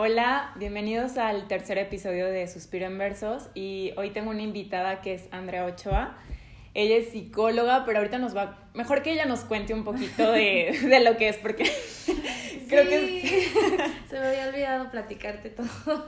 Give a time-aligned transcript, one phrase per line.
[0.00, 5.14] Hola, bienvenidos al tercer episodio de Suspiro en Versos y hoy tengo una invitada que
[5.14, 6.16] es Andrea Ochoa.
[6.72, 10.78] Ella es psicóloga, pero ahorita nos va, mejor que ella nos cuente un poquito de,
[10.88, 11.64] de lo que es, porque
[12.68, 13.48] creo que
[14.08, 15.66] se me había olvidado platicarte todo.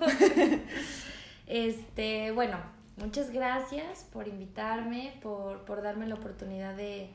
[1.48, 2.58] Este, bueno,
[2.96, 7.10] muchas gracias por invitarme, por, por darme la oportunidad de,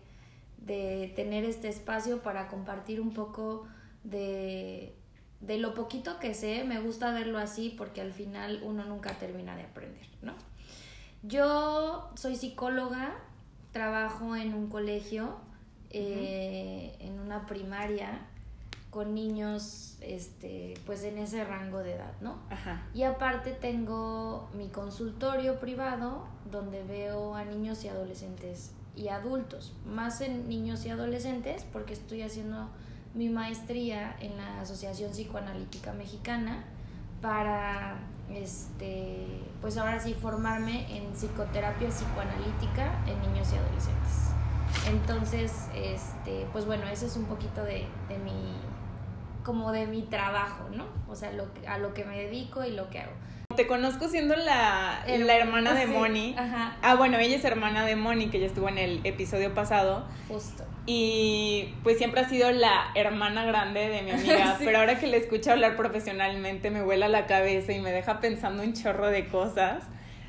[0.57, 3.65] de tener este espacio para compartir un poco
[4.03, 4.93] de
[5.41, 9.55] de lo poquito que sé, me gusta verlo así porque al final uno nunca termina
[9.55, 10.33] de aprender, ¿no?
[11.23, 13.15] Yo soy psicóloga,
[13.71, 15.35] trabajo en un colegio,
[15.89, 18.27] eh, en una primaria,
[18.95, 22.39] con niños, este, pues en ese rango de edad, ¿no?
[22.49, 22.87] Ajá.
[22.93, 30.21] Y aparte tengo mi consultorio privado donde veo a niños y adolescentes y adultos, más
[30.21, 32.69] en niños y adolescentes porque estoy haciendo
[33.15, 36.65] mi maestría en la Asociación Psicoanalítica Mexicana
[37.21, 37.97] para
[38.29, 44.25] este pues ahora sí formarme en psicoterapia psicoanalítica en niños y adolescentes.
[44.87, 48.53] Entonces, este, pues bueno, eso es un poquito de, de mi
[49.43, 50.85] como de mi trabajo, ¿no?
[51.07, 53.13] O sea, lo, a lo que me dedico y lo que hago.
[53.55, 56.35] Te conozco siendo la, la hermana de Moni.
[56.37, 56.75] Ajá.
[56.81, 60.05] Ah, bueno, ella es hermana de Moni, que ya estuvo en el episodio pasado.
[60.27, 60.63] Justo.
[60.85, 65.17] Y pues siempre ha sido la hermana grande de mi amiga, pero ahora que le
[65.17, 69.83] escucho hablar profesionalmente me vuela la cabeza y me deja pensando un chorro de cosas.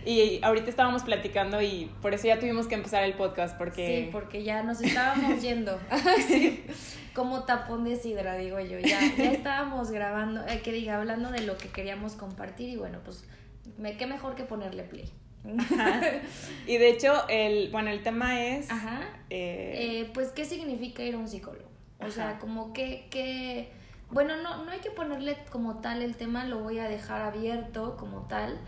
[0.07, 4.05] Y ahorita estábamos platicando y por eso ya tuvimos que empezar el podcast porque...
[4.05, 5.81] Sí, porque ya nos estábamos yendo.
[6.29, 6.65] sí.
[7.13, 8.79] Como tapón de sidra, digo yo.
[8.79, 13.01] Ya, ya estábamos grabando, eh, que diga, hablando de lo que queríamos compartir y bueno,
[13.05, 13.25] pues
[13.79, 15.11] me, qué mejor que ponerle play.
[16.69, 18.71] Y de hecho, el, bueno, el tema es...
[18.71, 19.01] Ajá.
[19.29, 21.69] Eh, eh, pues, ¿qué significa ir a un psicólogo?
[21.99, 23.73] O sea, como que, que...
[24.11, 27.97] Bueno, no, no hay que ponerle como tal el tema, lo voy a dejar abierto
[27.97, 28.61] como tal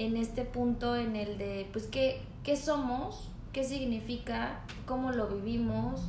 [0.00, 3.28] en este punto en el de, pues, ¿qué, qué somos?
[3.52, 4.60] ¿Qué significa?
[4.86, 6.00] ¿Cómo lo vivimos?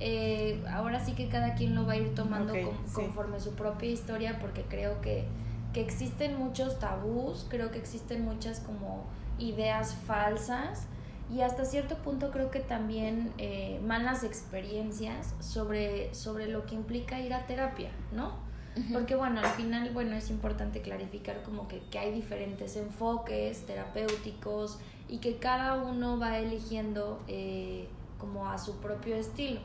[0.00, 2.52] Eh, ahora sí que cada quien lo va a ir tomando
[2.92, 5.24] conforme su propia historia porque creo que,
[5.72, 9.04] que existen muchos tabús, creo que existen muchas como
[9.38, 10.86] ideas falsas
[11.32, 17.20] y hasta cierto punto creo que también eh, malas experiencias sobre, sobre lo que implica
[17.20, 18.47] ir a terapia, ¿no?
[18.92, 24.78] Porque bueno, al final, bueno, es importante clarificar como que, que, hay diferentes enfoques terapéuticos
[25.08, 29.60] y que cada uno va eligiendo eh, como a su propio estilo.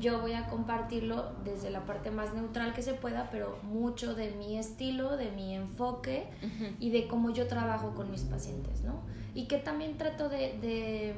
[0.00, 4.32] Yo voy a compartirlo desde la parte más neutral que se pueda, pero mucho de
[4.32, 6.28] mi estilo, de mi enfoque
[6.78, 9.00] y de cómo yo trabajo con mis pacientes, ¿no?
[9.34, 11.14] Y que también trato de, de,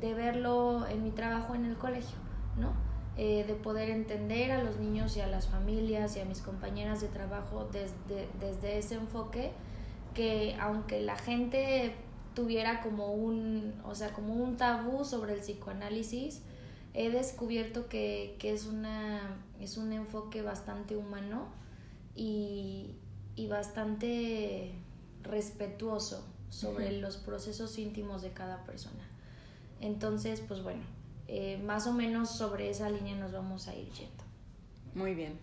[0.00, 2.18] de verlo en mi trabajo en el colegio,
[2.56, 2.72] ¿no?
[3.20, 7.00] Eh, de poder entender a los niños y a las familias y a mis compañeras
[7.00, 9.50] de trabajo desde, desde ese enfoque
[10.14, 11.96] que aunque la gente
[12.34, 16.42] tuviera como un, o sea, como un tabú sobre el psicoanálisis,
[16.94, 21.48] he descubierto que, que es, una, es un enfoque bastante humano
[22.14, 22.94] y,
[23.34, 24.76] y bastante
[25.24, 29.08] respetuoso sobre los procesos íntimos de cada persona.
[29.80, 30.82] Entonces, pues bueno,
[31.28, 34.24] eh, más o menos sobre esa línea nos vamos a ir yendo.
[34.94, 35.38] Muy bien.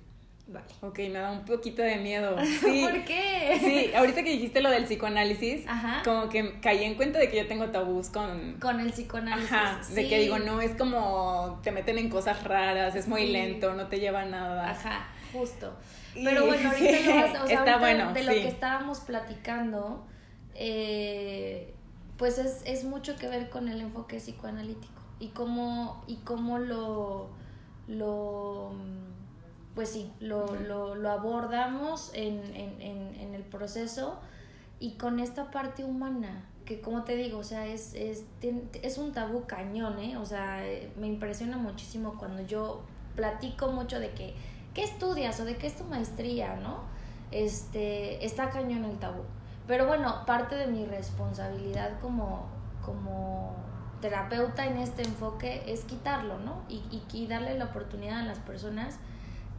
[0.47, 0.65] Vale.
[0.81, 2.35] Ok, me da un poquito de miedo.
[2.61, 3.59] ¿Por qué?
[3.59, 5.65] Sí, ahorita que dijiste lo del psicoanálisis,
[6.03, 8.59] como que caí en cuenta de que yo tengo tabús con...
[8.59, 9.51] Con el psicoanálisis.
[9.51, 13.73] Ajá, de que digo, no, es como te meten en cosas raras, es muy lento,
[13.73, 14.71] no te lleva a nada.
[14.71, 15.75] Ajá, justo.
[16.15, 20.05] Pero bueno, ahorita, o sea, Está bueno, de lo que estábamos platicando,
[20.55, 21.73] eh,
[22.17, 27.29] pues es, es mucho que ver con el enfoque psicoanalítico y cómo, y cómo lo,
[27.87, 28.71] lo
[29.75, 34.17] pues sí, lo, lo, lo abordamos en, en, en, el proceso
[34.79, 38.23] y con esta parte humana, que como te digo, o sea, es, es,
[38.81, 40.17] es un tabú cañón, ¿eh?
[40.17, 40.63] O sea,
[40.97, 42.81] me impresiona muchísimo cuando yo
[43.15, 44.33] platico mucho de que,
[44.73, 46.83] ¿qué estudias o de qué es tu maestría, no?
[47.31, 49.23] Este, está cañón el tabú.
[49.67, 52.47] Pero bueno, parte de mi responsabilidad como,
[52.81, 53.64] como
[54.01, 56.63] terapeuta en este enfoque es quitarlo, ¿no?
[56.69, 58.99] Y, y, darle la oportunidad a las personas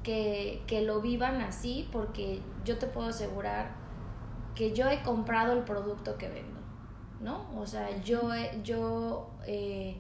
[0.03, 3.75] que, que, lo vivan así, porque yo te puedo asegurar
[4.55, 6.61] que yo he comprado el producto que vendo,
[7.21, 7.47] ¿no?
[7.59, 8.31] O sea, yo,
[8.63, 9.97] yo eh,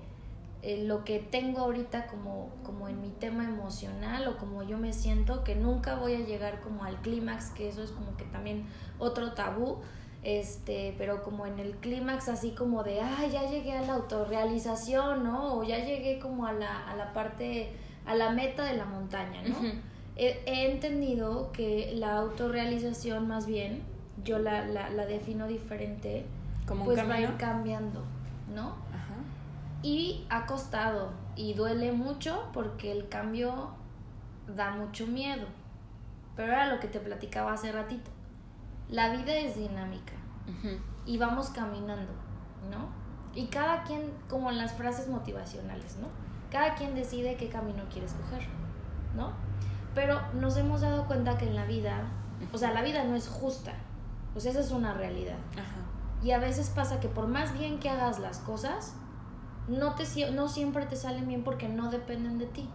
[0.62, 4.92] eh, lo que tengo ahorita como, como en mi tema emocional o como yo me
[4.92, 8.66] siento, que nunca voy a llegar como al clímax, que eso es como que también
[8.98, 9.78] otro tabú,
[10.26, 15.22] este, pero como en el clímax así como de, ah, ya llegué a la autorrealización,
[15.22, 15.54] ¿no?
[15.54, 17.70] O ya llegué como a la, a la parte,
[18.04, 19.54] a la meta de la montaña, ¿no?
[20.16, 23.84] he, entendido que la autorrealización más bien,
[24.24, 26.26] yo la, la, la defino diferente,
[26.66, 28.02] Como pues va a ir cambiando,
[28.52, 28.70] ¿no?
[28.92, 29.14] Ajá.
[29.84, 33.70] Y ha costado y duele mucho porque el cambio
[34.56, 35.46] da mucho miedo.
[36.34, 38.10] Pero era lo que te platicaba hace ratito.
[38.88, 40.12] La vida es dinámica
[41.04, 42.12] y vamos caminando,
[42.70, 42.88] ¿no?
[43.34, 46.08] Y cada quien, como en las frases motivacionales, ¿no?
[46.50, 48.46] Cada quien decide qué camino quiere escoger,
[49.14, 49.32] ¿no?
[49.94, 52.04] Pero nos hemos dado cuenta que en la vida,
[52.52, 53.72] o sea, la vida no es justa.
[54.34, 55.38] O sea, esa es una realidad.
[55.52, 55.86] Ajá.
[56.22, 58.94] Y a veces pasa que por más bien que hagas las cosas,
[59.68, 62.68] no, te, no siempre te salen bien porque no dependen de ti.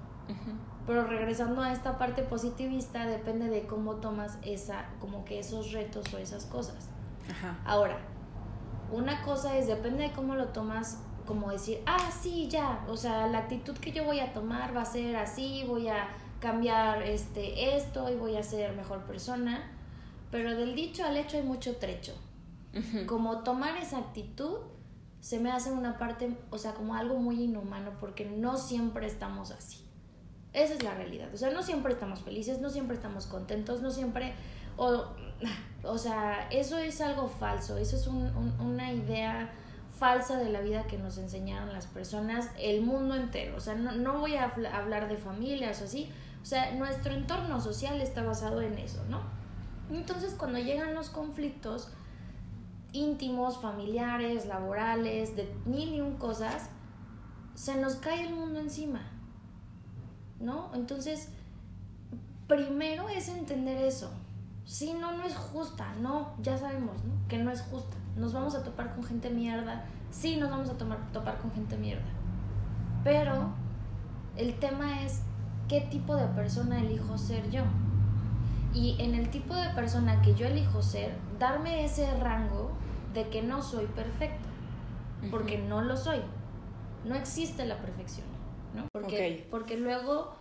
[0.87, 6.13] Pero regresando a esta parte positivista, depende de cómo tomas esa, como que esos retos
[6.13, 6.89] o esas cosas.
[7.29, 7.59] Ajá.
[7.65, 7.97] Ahora,
[8.91, 13.27] una cosa es, depende de cómo lo tomas, como decir, ah, sí, ya, o sea,
[13.27, 17.75] la actitud que yo voy a tomar va a ser así, voy a cambiar este,
[17.75, 19.71] esto y voy a ser mejor persona.
[20.31, 22.15] Pero del dicho al hecho hay mucho trecho
[23.05, 24.59] como tomar esa actitud
[25.19, 29.51] se me hace una parte, o sea, como algo muy inhumano porque no siempre estamos
[29.51, 29.85] así.
[30.53, 31.29] Esa es la realidad.
[31.33, 34.33] O sea, no siempre estamos felices, no siempre estamos contentos, no siempre...
[34.77, 35.05] O,
[35.83, 39.51] o sea, eso es algo falso, eso es un- un- una idea
[39.97, 43.55] falsa de la vida que nos enseñaron las personas, el mundo entero.
[43.57, 46.09] O sea, no, no voy a habl- hablar de familias o así.
[46.41, 49.21] O sea, nuestro entorno social está basado en eso, ¿no?
[49.91, 51.91] Entonces, cuando llegan los conflictos,
[52.93, 56.69] íntimos, familiares, laborales, de mil y un cosas,
[57.55, 59.01] se nos cae el mundo encima,
[60.41, 60.71] ¿no?
[60.73, 61.29] Entonces,
[62.47, 64.11] primero es entender eso.
[64.65, 67.27] Sí, no, no es justa, no, ya sabemos, ¿no?
[67.27, 67.97] Que no es justa.
[68.15, 71.77] Nos vamos a topar con gente mierda, sí, nos vamos a tomar, topar con gente
[71.77, 72.05] mierda.
[73.03, 73.51] Pero
[74.35, 75.21] el tema es
[75.67, 77.63] qué tipo de persona elijo ser yo.
[78.73, 82.71] Y en el tipo de persona que yo elijo ser, darme ese rango
[83.13, 84.47] de que no soy perfecta,
[85.29, 86.19] porque no lo soy.
[87.03, 88.27] No existe la perfección,
[88.73, 88.87] ¿no?
[88.91, 90.33] Porque, porque luego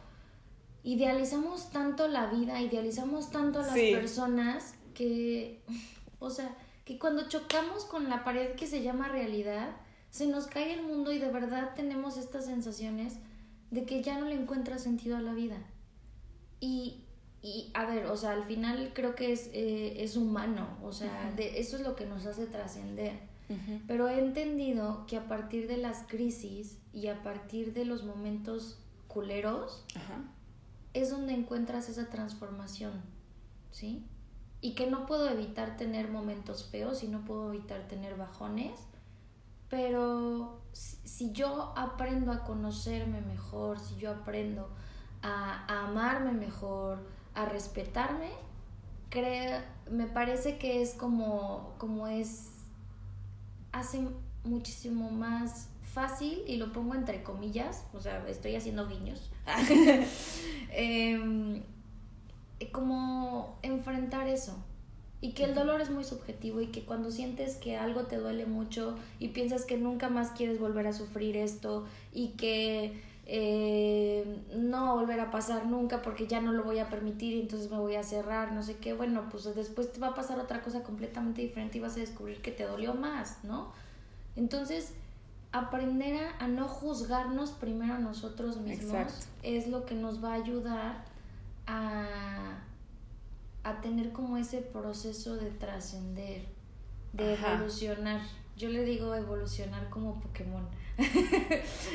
[0.83, 3.93] idealizamos tanto la vida, idealizamos tanto a las Sí.
[3.93, 5.63] personas que,
[6.19, 6.55] o sea,
[6.85, 9.77] que cuando chocamos con la pared que se llama realidad,
[10.11, 13.19] se nos cae el mundo y de verdad tenemos estas sensaciones
[13.71, 15.57] de que ya no le encuentra sentido a la vida.
[16.59, 17.05] Y,
[17.43, 21.33] y a ver, o sea, al final creo que es, eh, es humano, o sea,
[21.37, 23.30] de, eso es lo que nos hace trascender.
[23.87, 28.79] Pero he entendido que a partir de las crisis y a partir de los momentos
[29.09, 30.23] culeros Ajá.
[30.95, 32.93] es donde encuentras esa transformación,
[33.73, 34.07] ¿sí?
[34.61, 38.73] Y que no puedo evitar tener momentos feos y no puedo evitar tener bajones,
[39.69, 44.69] pero si, si yo aprendo a conocerme mejor, si yo aprendo
[45.23, 47.05] a, a amarme mejor,
[47.35, 48.31] a respetarme,
[49.11, 49.61] creo,
[49.91, 52.60] me parece que es como, como es,
[53.73, 54.01] hace
[54.45, 59.31] muchísimo más fácil, y lo pongo entre comillas, o sea, estoy haciendo guiños,
[60.73, 61.63] Em,
[62.73, 64.57] como enfrentar eso.
[65.23, 68.47] Y que el dolor es muy subjetivo y que cuando sientes que algo te duele
[68.47, 74.87] mucho y piensas que nunca más quieres volver a sufrir esto y que eh, no
[74.87, 77.71] va a volver a pasar nunca porque ya no lo voy a permitir y entonces
[77.71, 80.63] me voy a cerrar, no sé qué, bueno, pues después te va a pasar otra
[80.63, 83.73] cosa completamente diferente y vas a descubrir que te dolió más, ¿no?
[84.35, 84.95] Entonces,
[85.53, 89.27] aprender a, a no juzgarnos primero a nosotros mismos Exacto.
[89.45, 91.05] es lo que nos va a ayudar
[91.69, 92.59] a,
[93.63, 96.43] a tener como ese proceso de trascender,
[97.13, 97.55] de Ajá.
[97.55, 98.23] evolucionar.
[98.57, 100.67] Yo le digo evolucionar como Pokémon.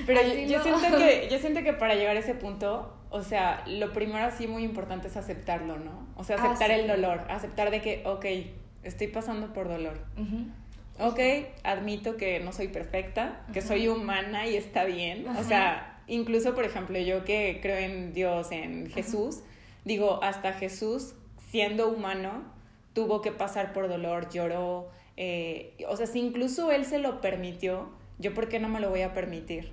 [0.06, 3.94] Pero yo, siento que, yo siento que para llegar a ese punto, o sea, lo
[3.94, 6.08] primero así muy importante es aceptarlo, ¿no?
[6.16, 6.80] O sea, Ah, aceptar sí.
[6.82, 8.26] el dolor, aceptar de que, ok,
[8.84, 9.98] estoy pasando por dolor.
[10.18, 10.46] Ujú.
[11.08, 11.20] Ok,
[11.64, 15.28] admito que no soy perfecta, que soy humana y está bien.
[15.28, 19.42] O sea, incluso, por ejemplo, yo que creo en Dios, en Jesús,
[19.84, 21.16] digo, hasta Jesús,
[21.50, 22.44] siendo humano,
[22.94, 24.90] tuvo que pasar por dolor, lloró.
[25.18, 28.90] eh, o sea, si incluso Él se lo permitió, ¿yo por qué no me lo
[28.90, 29.72] voy a permitir?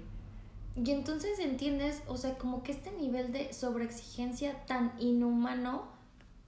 [0.74, 5.84] Y entonces entiendes, o sea, como que este nivel de sobreexigencia tan inhumano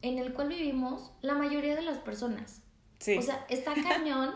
[0.03, 2.63] en el cual vivimos la mayoría de las personas.
[2.99, 3.17] Sí.
[3.19, 4.35] O sea, está cañón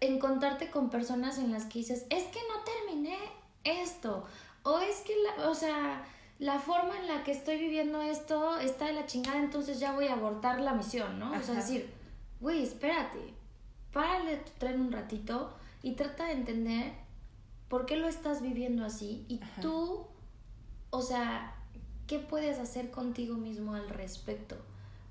[0.00, 3.16] encontrarte con personas en las que dices, es que no terminé
[3.62, 4.24] esto.
[4.64, 6.04] O es que, la, o sea,
[6.38, 10.08] la forma en la que estoy viviendo esto está de la chingada, entonces ya voy
[10.08, 11.32] a abortar la misión, ¿no?
[11.32, 11.88] O sea, decir,
[12.40, 13.18] güey, espérate,
[13.92, 16.92] párale tu tren un ratito y trata de entender
[17.68, 19.62] por qué lo estás viviendo así y Ajá.
[19.62, 20.06] tú,
[20.90, 21.56] o sea,
[22.06, 24.56] qué puedes hacer contigo mismo al respecto.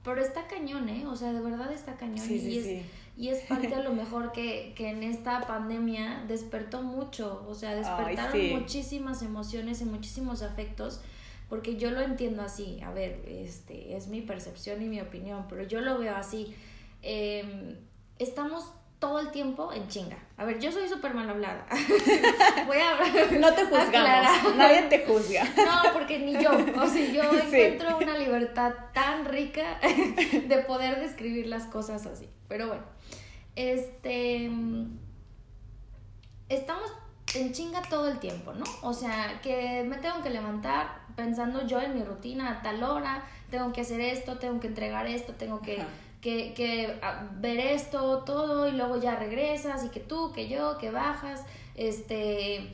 [0.04, 1.06] Pero está cañón, ¿eh?
[1.06, 2.25] O sea, de verdad está cañón.
[2.30, 2.86] y, es,
[3.18, 7.46] y es parte a lo mejor que, que, en esta pandemia despertó mucho.
[7.48, 11.01] O sea, despertaron muchísimas emociones y muchísimos afectos.
[11.50, 12.80] Porque yo lo entiendo así.
[12.82, 16.56] A ver, este, es mi percepción y mi opinión, pero yo lo veo así.
[17.04, 17.75] Em,
[18.18, 20.17] estamos todo el tiempo en chinga.
[20.38, 21.65] A ver, yo soy súper mal hablada.
[22.67, 23.34] Voy a hablar.
[23.34, 24.55] No te juzgamos.
[24.55, 25.43] Nadie te juzga.
[25.43, 26.51] No, porque ni yo.
[26.51, 29.79] O sea, yo encuentro una libertad tan rica
[30.48, 32.29] de poder describir las cosas así.
[32.48, 32.84] Pero bueno,
[33.55, 34.51] este.
[36.48, 36.93] Estamos
[37.34, 38.65] en chinga todo el tiempo, ¿no?
[38.84, 43.24] O sea, que me tengo que levantar pensando yo en mi rutina a tal hora,
[43.50, 45.84] tengo que hacer esto, tengo que entregar esto, tengo que
[46.22, 47.00] que, que
[47.40, 51.44] ver esto, todo, y luego ya regresas, y que tú, que yo, que bajas,
[51.75, 52.74] este,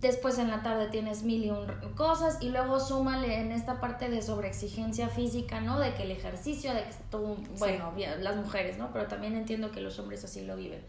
[0.00, 4.10] después en la tarde tienes mil y un cosas, y luego súmale en esta parte
[4.10, 5.78] de sobreexigencia física, ¿no?
[5.78, 8.92] De que el ejercicio, de que tú, bueno, las mujeres, ¿no?
[8.92, 10.82] Pero también entiendo que los hombres así lo viven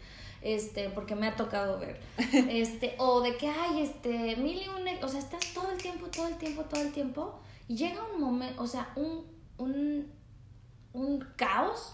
[0.44, 2.00] este, porque me ha tocado ver,
[2.34, 6.08] este, o de que hay, este, mil y un, o sea, estás todo el tiempo,
[6.08, 9.26] todo el tiempo, todo el tiempo, y llega un momento, o sea, un,
[9.58, 10.12] un
[10.94, 11.92] un caos.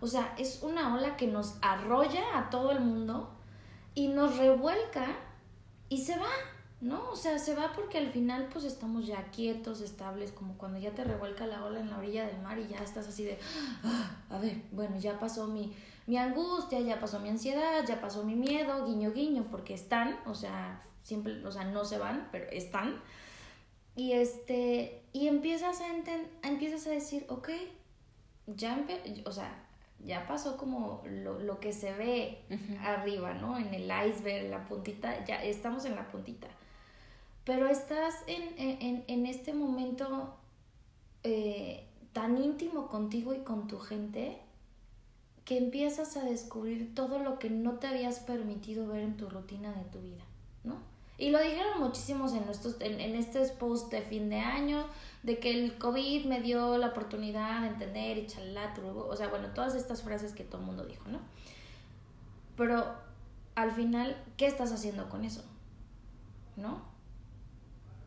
[0.00, 3.30] O sea, es una ola que nos arrolla a todo el mundo
[3.94, 5.06] y nos revuelca
[5.88, 6.30] y se va,
[6.80, 7.10] ¿no?
[7.10, 10.92] O sea, se va porque al final pues estamos ya quietos, estables, como cuando ya
[10.92, 13.38] te revuelca la ola en la orilla del mar y ya estás así de,
[13.84, 15.74] ah, a ver, bueno, ya pasó mi,
[16.06, 20.34] mi angustia, ya pasó mi ansiedad, ya pasó mi miedo, guiño, guiño, porque están, o
[20.34, 23.00] sea, siempre, o sea, no se van, pero están.
[23.96, 25.86] Y este, y empiezas a,
[26.48, 27.48] empiezas a decir, ok,
[28.56, 28.86] ya,
[29.24, 29.64] o sea,
[30.04, 32.38] ya pasó como lo, lo que se ve
[32.82, 33.58] arriba, ¿no?
[33.58, 36.48] En el iceberg, la puntita, ya estamos en la puntita.
[37.44, 40.36] Pero estás en, en, en este momento
[41.22, 44.38] eh, tan íntimo contigo y con tu gente
[45.44, 49.72] que empiezas a descubrir todo lo que no te habías permitido ver en tu rutina
[49.72, 50.24] de tu vida,
[50.62, 50.76] ¿no?
[51.18, 54.86] Y lo dijeron muchísimos en, estos, en, en estos posts de fin de año,
[55.24, 59.48] de que el COVID me dio la oportunidad de entender y chalá, o sea, bueno,
[59.52, 61.18] todas estas frases que todo el mundo dijo, ¿no?
[62.56, 62.94] Pero
[63.56, 65.42] al final, ¿qué estás haciendo con eso?
[66.56, 66.82] ¿No?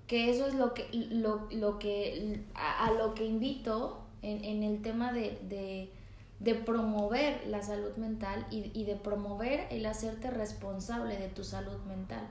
[0.07, 4.81] Que eso es lo que, lo, lo que, a, lo que invito en, en el
[4.81, 5.91] tema de, de,
[6.39, 11.77] de, promover la salud mental y, y de promover el hacerte responsable de tu salud
[11.87, 12.27] mental.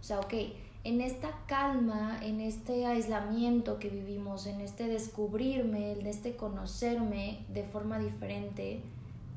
[0.00, 0.34] O sea, ok,
[0.82, 7.64] en esta calma, en este aislamiento que vivimos, en este descubrirme, en este conocerme de
[7.64, 8.80] forma diferente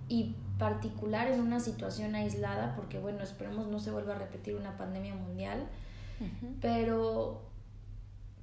[0.08, 4.77] y particular en una situación aislada, porque bueno, esperemos no se vuelva a repetir una
[4.77, 5.67] pandemia mundial,
[6.62, 7.41] pero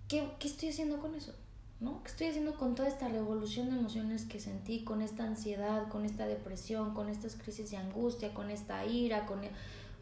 [0.07, 1.33] ¿qué, ¿qué, estoy haciendo con eso?
[1.79, 2.03] ¿No?
[2.03, 6.05] ¿Qué estoy haciendo con toda esta revolución de emociones que sentí, con esta ansiedad, con
[6.05, 9.41] esta depresión, con estas crisis de angustia, con esta ira, con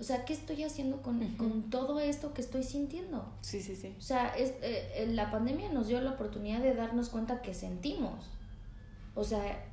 [0.00, 3.32] o sea, ¿qué estoy haciendo con, con todo esto que estoy sintiendo?
[3.40, 3.94] Sí, sí, sí.
[3.98, 8.30] O sea, es, eh, la pandemia nos dio la oportunidad de darnos cuenta que sentimos.
[9.16, 9.64] O sea,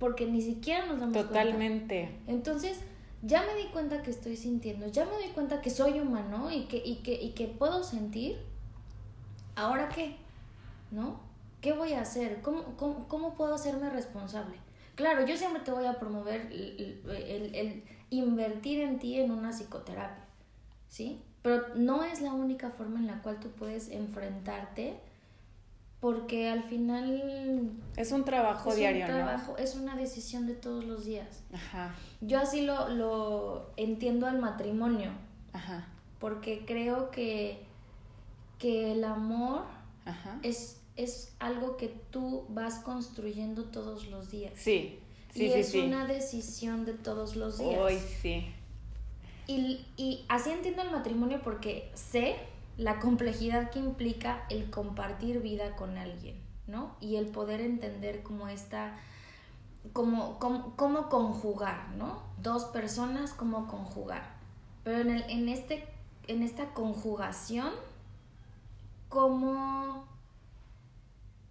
[0.00, 2.18] porque ni siquiera nos damos Totalmente.
[2.26, 2.80] Entonces,
[3.22, 6.64] ya me di cuenta que estoy sintiendo, ya me di cuenta que soy humano y
[6.64, 8.38] que, y que, y que puedo sentir.
[9.54, 10.16] ¿Ahora qué?
[10.90, 11.20] ¿No?
[11.60, 12.42] ¿Qué voy a hacer?
[12.42, 14.56] ¿Cómo, cómo, cómo puedo hacerme responsable?
[14.96, 17.00] Claro, yo siempre te voy a promover el,
[17.54, 20.24] el invertir en ti en una psicoterapia,
[20.88, 21.20] ¿sí?
[21.42, 24.98] Pero no es la única forma en la cual tú puedes enfrentarte
[26.04, 30.84] porque al final es un trabajo es diario, un trabajo, Es una decisión de todos
[30.84, 31.42] los días.
[31.50, 31.94] Ajá.
[32.20, 35.12] Yo así lo, lo entiendo al matrimonio.
[35.54, 35.86] Ajá.
[36.18, 37.64] Porque creo que,
[38.58, 39.62] que el amor
[40.42, 44.52] Es, es algo que tú vas construyendo todos los días.
[44.56, 44.98] Sí,
[45.34, 47.78] y es una decisión de todos los días.
[47.78, 48.52] Hoy sí.
[49.46, 52.36] Y, y así entiendo el matrimonio porque sé
[52.76, 56.36] la complejidad que implica el compartir vida con alguien,
[56.66, 56.96] ¿no?
[57.00, 58.96] Y el poder entender cómo está,
[59.92, 62.22] cómo, cómo, conjugar, ¿no?
[62.42, 64.34] Dos personas, cómo conjugar.
[64.82, 65.86] Pero en, el, en, este,
[66.26, 67.70] en esta conjugación,
[69.08, 70.06] cómo,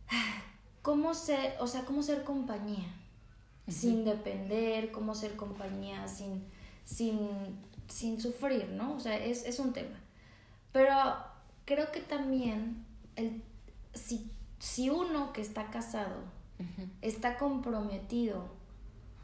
[0.81, 2.87] cómo ser, o sea, cómo ser compañía,
[3.67, 6.43] sin depender, cómo ser compañía, sin,
[6.85, 7.29] sin,
[7.87, 8.95] sin sufrir, ¿no?
[8.95, 9.99] O sea, es, es, un tema.
[10.71, 10.93] Pero
[11.65, 13.41] creo que también el,
[13.93, 14.29] si,
[14.59, 16.33] si uno que está casado
[17.01, 18.45] está comprometido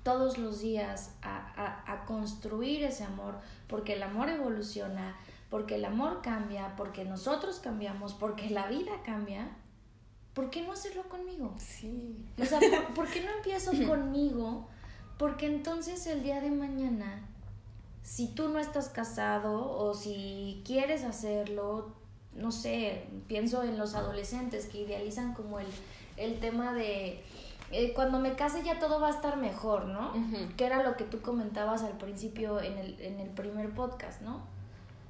[0.04, 5.16] todos los días a, a, a, construir ese amor, porque el amor evoluciona,
[5.50, 9.50] porque el amor cambia, porque nosotros cambiamos, porque la vida cambia,
[10.40, 11.54] ¿por qué no hacerlo conmigo?
[11.58, 12.16] Sí.
[12.42, 12.62] O sea,
[12.96, 14.70] ¿por, qué no empiezo conmigo?
[15.18, 17.28] Porque entonces el día de mañana,
[18.04, 21.94] si tú no estás casado o si quieres hacerlo,
[22.34, 25.68] no sé, pienso en los adolescentes que idealizan como el,
[26.16, 27.22] el tema de
[27.72, 30.14] eh, cuando me case ya todo va a estar mejor, ¿no?
[30.56, 34.40] Que era lo que tú comentabas al principio en el, en el primer podcast, ¿no?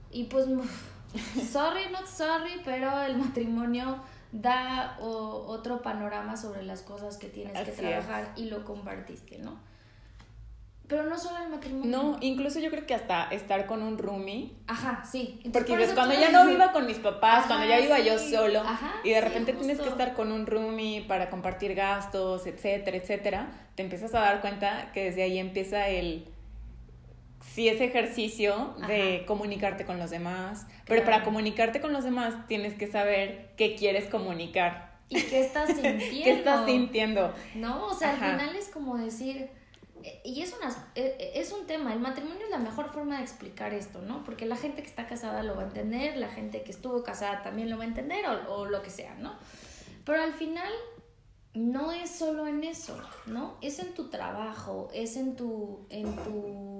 [0.10, 0.48] Y pues,
[1.52, 4.00] sorry, not sorry, pero el matrimonio
[4.32, 9.60] da otro panorama sobre las cosas que tienes que trabajar y lo compartiste, ¿no?
[10.90, 11.88] Pero no solo el matrimonio.
[11.88, 14.56] No, incluso yo creo que hasta estar con un roomie.
[14.66, 15.40] Ajá, sí.
[15.54, 18.64] porque ves, cuando ya no viva con mis papás, cuando ya iba yo solo,
[19.04, 23.84] y de repente tienes que estar con un roomie para compartir gastos, etcétera, etcétera, te
[23.84, 26.28] empiezas a dar cuenta que desde ahí empieza el
[27.54, 32.74] sí ese ejercicio de comunicarte con los demás, pero para comunicarte con los demás tienes
[32.76, 35.00] que saber qué quieres comunicar.
[35.10, 36.06] ¿Y qué estás sintiendo?
[36.24, 37.34] ¿Qué estás sintiendo?
[37.56, 39.50] No, o sea, al final es como decir,
[40.04, 43.18] eh, y es, una, eh, eh, es un tema, el matrimonio es la mejor forma
[43.18, 44.24] de explicar esto, ¿no?
[44.24, 47.42] Porque la gente que está casada lo va a entender, la gente que estuvo casada
[47.42, 49.34] también lo va a entender o, o lo que sea, ¿no?
[50.06, 50.72] Pero al final
[51.54, 53.58] no es solo en eso, ¿no?
[53.62, 56.79] Es en tu trabajo, es en tu, en tu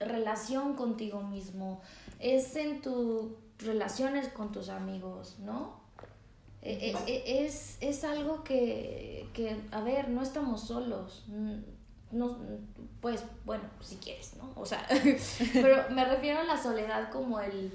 [0.00, 1.80] relación contigo mismo,
[2.18, 5.78] es en tus relaciones con tus amigos, ¿no?
[6.62, 11.24] Es, es algo que, que, a ver, no estamos solos
[12.12, 12.38] no,
[13.00, 14.50] pues bueno, si quieres, ¿no?
[14.56, 14.86] O sea,
[15.52, 17.72] pero me refiero a la soledad como el...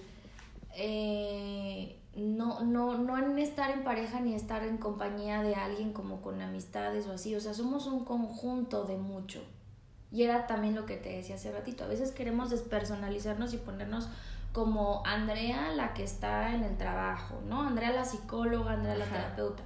[0.78, 6.22] Eh, no, no, no en estar en pareja ni estar en compañía de alguien como
[6.22, 9.42] con amistades o así, o sea, somos un conjunto de mucho.
[10.16, 14.08] Y era también lo que te decía hace ratito, a veces queremos despersonalizarnos y ponernos
[14.54, 17.68] como Andrea la que está en el trabajo, ¿no?
[17.68, 19.64] Andrea la psicóloga, Andrea la terapeuta.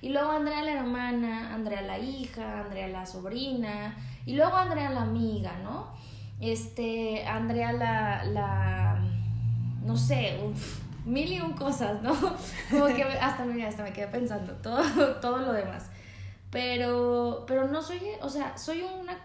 [0.00, 3.94] Y luego Andrea la hermana, Andrea la hija, Andrea la sobrina,
[4.24, 5.88] y luego Andrea la amiga, ¿no?
[6.40, 8.98] Este, Andrea la, la
[9.84, 10.40] no sé,
[11.04, 12.14] mil y un cosas, ¿no?
[12.70, 14.82] Como que hasta, mira, hasta me quedé pensando todo,
[15.20, 15.90] todo lo demás.
[16.50, 19.18] Pero, pero no soy, o sea, soy una,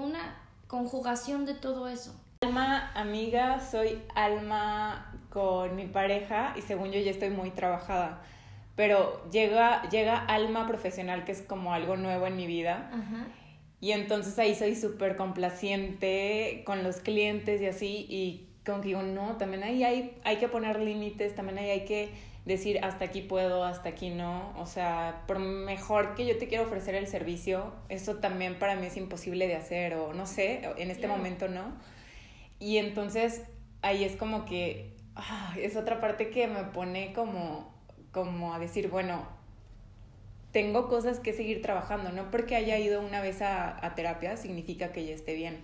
[0.00, 0.36] una
[0.66, 2.14] conjugación de todo eso.
[2.42, 8.22] Alma amiga, soy alma con mi pareja y según yo ya estoy muy trabajada.
[8.76, 12.90] Pero llega, llega alma profesional, que es como algo nuevo en mi vida.
[12.92, 13.26] Ajá.
[13.80, 19.02] Y entonces ahí soy súper complaciente con los clientes y así, y como que digo,
[19.02, 22.10] no, también ahí hay, hay que poner límites, también ahí hay que
[22.44, 24.52] decir hasta aquí puedo, hasta aquí no.
[24.58, 28.86] O sea, por mejor que yo te quiero ofrecer el servicio, eso también para mí
[28.86, 31.72] es imposible de hacer, o no sé, en este momento no.
[32.58, 33.42] Y entonces
[33.82, 37.72] ahí es como que ah, es otra parte que me pone como,
[38.12, 39.26] como a decir, bueno,
[40.52, 45.04] tengo cosas que seguir trabajando, no porque haya ido una vez a, terapia significa que
[45.06, 45.62] ya esté bien.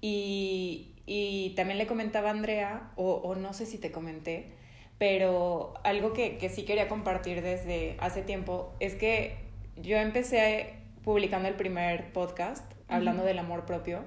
[0.00, 4.52] Y, y también le comentaba a Andrea, o, o, no sé si te comenté,
[4.98, 9.36] pero algo que, que sí quería compartir desde hace tiempo es que
[9.76, 14.02] yo empecé publicando el primer podcast hablando del amor propio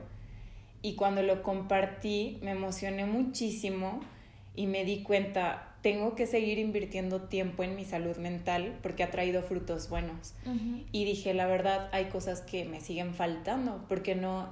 [0.82, 4.02] y cuando lo compartí me emocioné muchísimo
[4.56, 9.12] y me di cuenta, tengo que seguir invirtiendo tiempo en mi salud mental porque ha
[9.12, 10.34] traído frutos buenos.
[10.92, 14.50] Y dije, la verdad, hay cosas que me siguen faltando, ¿por qué no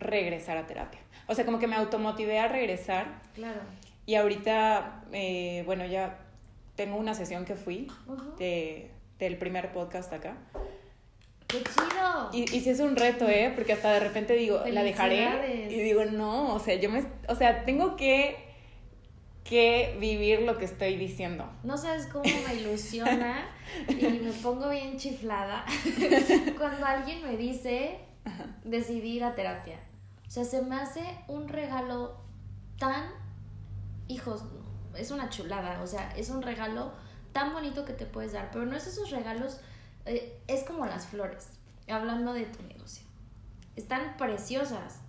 [0.00, 1.00] regresar a terapia?
[1.26, 3.20] O sea, como que me automotivé a regresar.
[3.34, 3.60] Claro.
[4.08, 6.18] Y ahorita, eh, bueno, ya
[6.76, 7.92] tengo una sesión que fui
[8.38, 10.38] de, del primer podcast acá.
[11.46, 12.30] ¡Qué chido!
[12.32, 13.52] Y, y sí es un reto, ¿eh?
[13.54, 15.66] Porque hasta de repente digo, la dejaré.
[15.70, 17.04] Y digo, no, o sea, yo me...
[17.28, 18.48] O sea, tengo que
[19.44, 21.46] que vivir lo que estoy diciendo.
[21.62, 23.46] No sabes cómo me ilusiona
[23.88, 25.66] y me pongo bien chiflada
[26.58, 27.98] cuando alguien me dice
[28.64, 29.80] decidir a terapia.
[30.26, 32.16] O sea, se me hace un regalo
[32.78, 33.27] tan,
[34.08, 34.42] hijos,
[34.96, 36.92] es una chulada, o sea, es un regalo
[37.32, 39.60] tan bonito que te puedes dar, pero no es esos regalos,
[40.06, 41.50] eh, es como las flores,
[41.88, 43.06] hablando de tu negocio.
[43.76, 45.00] Están preciosas,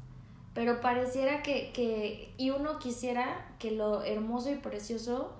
[0.54, 5.34] pero pareciera que, que, y uno quisiera que lo hermoso y precioso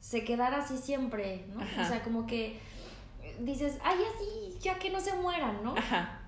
[0.00, 1.60] se quedara así siempre, ¿no?
[1.60, 2.58] O sea, como que
[3.40, 5.76] dices, ay, así, ya que no se mueran, ¿no?
[5.76, 6.20] Ajá.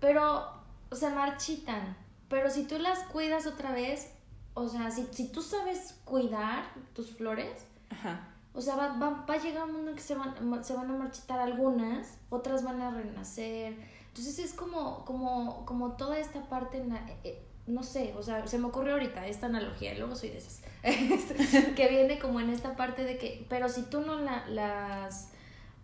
[0.00, 0.46] Pero
[0.92, 1.96] se marchitan.
[2.28, 4.13] Pero si tú las cuidas otra vez,
[4.54, 6.64] o sea, si, si tú sabes cuidar
[6.94, 8.28] tus flores, Ajá.
[8.54, 10.90] o sea, va, va, va, a llegar un mundo en que se van, se van
[10.90, 13.76] a marchitar algunas, otras van a renacer.
[14.08, 16.84] Entonces es como, como, como toda esta parte
[17.24, 20.38] eh, no sé, o sea, se me ocurrió ahorita esta analogía, y luego soy de
[20.38, 20.60] esas,
[21.76, 25.30] que viene como en esta parte de que, pero si tú no la, las,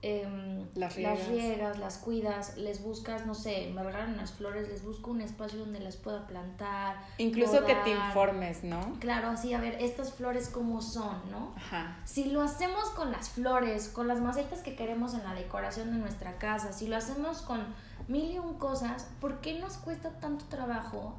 [0.03, 1.79] em, Las las riegas.
[1.79, 5.81] las cuidas, les buscas, no sé, me regalan unas flores, les busco un espacio donde
[5.81, 6.97] las pueda plantar.
[7.19, 8.81] Incluso que te informes, ¿no?
[9.01, 11.53] Claro, así, a ver, estas flores cómo son, ¿no?
[11.57, 11.99] Ajá.
[12.05, 15.99] Si lo hacemos con las flores, con las macetas que queremos en la decoración de
[15.99, 17.61] nuestra casa, si lo hacemos con
[18.09, 21.15] mil y un cosas, ¿por qué nos cuesta tanto trabajo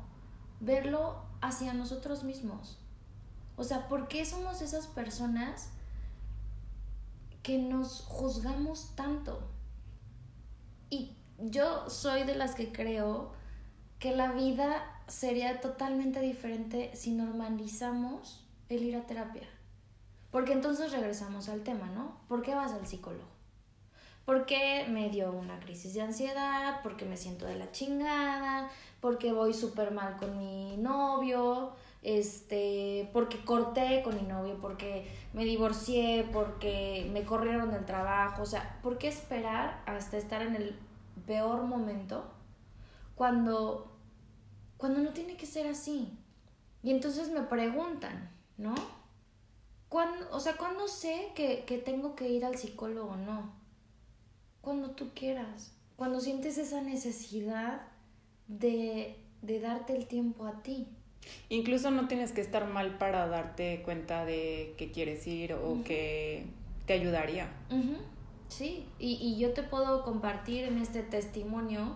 [0.60, 2.78] verlo hacia nosotros mismos?
[3.58, 5.70] O sea, ¿por qué somos esas personas
[7.44, 9.42] que nos juzgamos tanto?
[10.90, 13.32] Y yo soy de las que creo
[14.00, 19.48] que la vida sería totalmente diferente si normalizamos el ir a terapia.
[20.32, 22.18] Porque entonces regresamos al tema, ¿no?
[22.28, 23.30] ¿Por qué vas al psicólogo?
[24.26, 28.70] Porque me dio una crisis de ansiedad, porque me siento de la chingada,
[29.02, 35.46] porque voy súper mal con mi novio, este, porque corté con mi novio, porque me
[35.46, 40.80] divorcié, porque me corrieron del trabajo, o sea, ¿por qué esperar hasta estar en el
[41.28, 42.32] peor momento
[43.16, 43.96] cuando,
[44.78, 46.18] cuando no tiene que ser así?
[46.84, 48.74] Y entonces me preguntan, ¿no?
[49.90, 53.54] ¿Cuándo, o sea, ¿cuándo sé que, que tengo que ir al psicólogo o no?
[54.62, 57.82] Cuando tú quieras, cuando sientes esa necesidad
[58.48, 60.88] de, de darte el tiempo a ti.
[61.50, 66.46] Incluso no tienes que estar mal para darte cuenta de que quieres ir o que
[66.86, 67.50] te ayudaría.
[68.48, 71.96] Sí, y, y yo te puedo compartir en este testimonio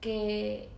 [0.00, 0.68] que,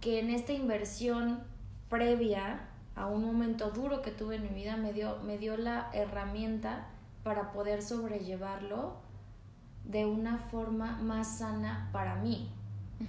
[0.00, 1.40] que en esta inversión
[1.88, 5.90] previa a un momento duro que tuve en mi vida me dio, me dio la
[5.92, 6.86] herramienta
[7.22, 8.96] para poder sobrellevarlo
[9.84, 12.48] de una forma más sana para mí,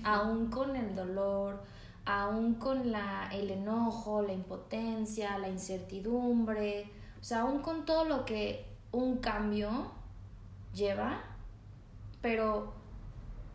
[0.03, 1.63] aún con el dolor,
[2.05, 8.25] aún con la, el enojo, la impotencia, la incertidumbre, o sea, aún con todo lo
[8.25, 9.91] que un cambio
[10.73, 11.23] lleva,
[12.21, 12.73] pero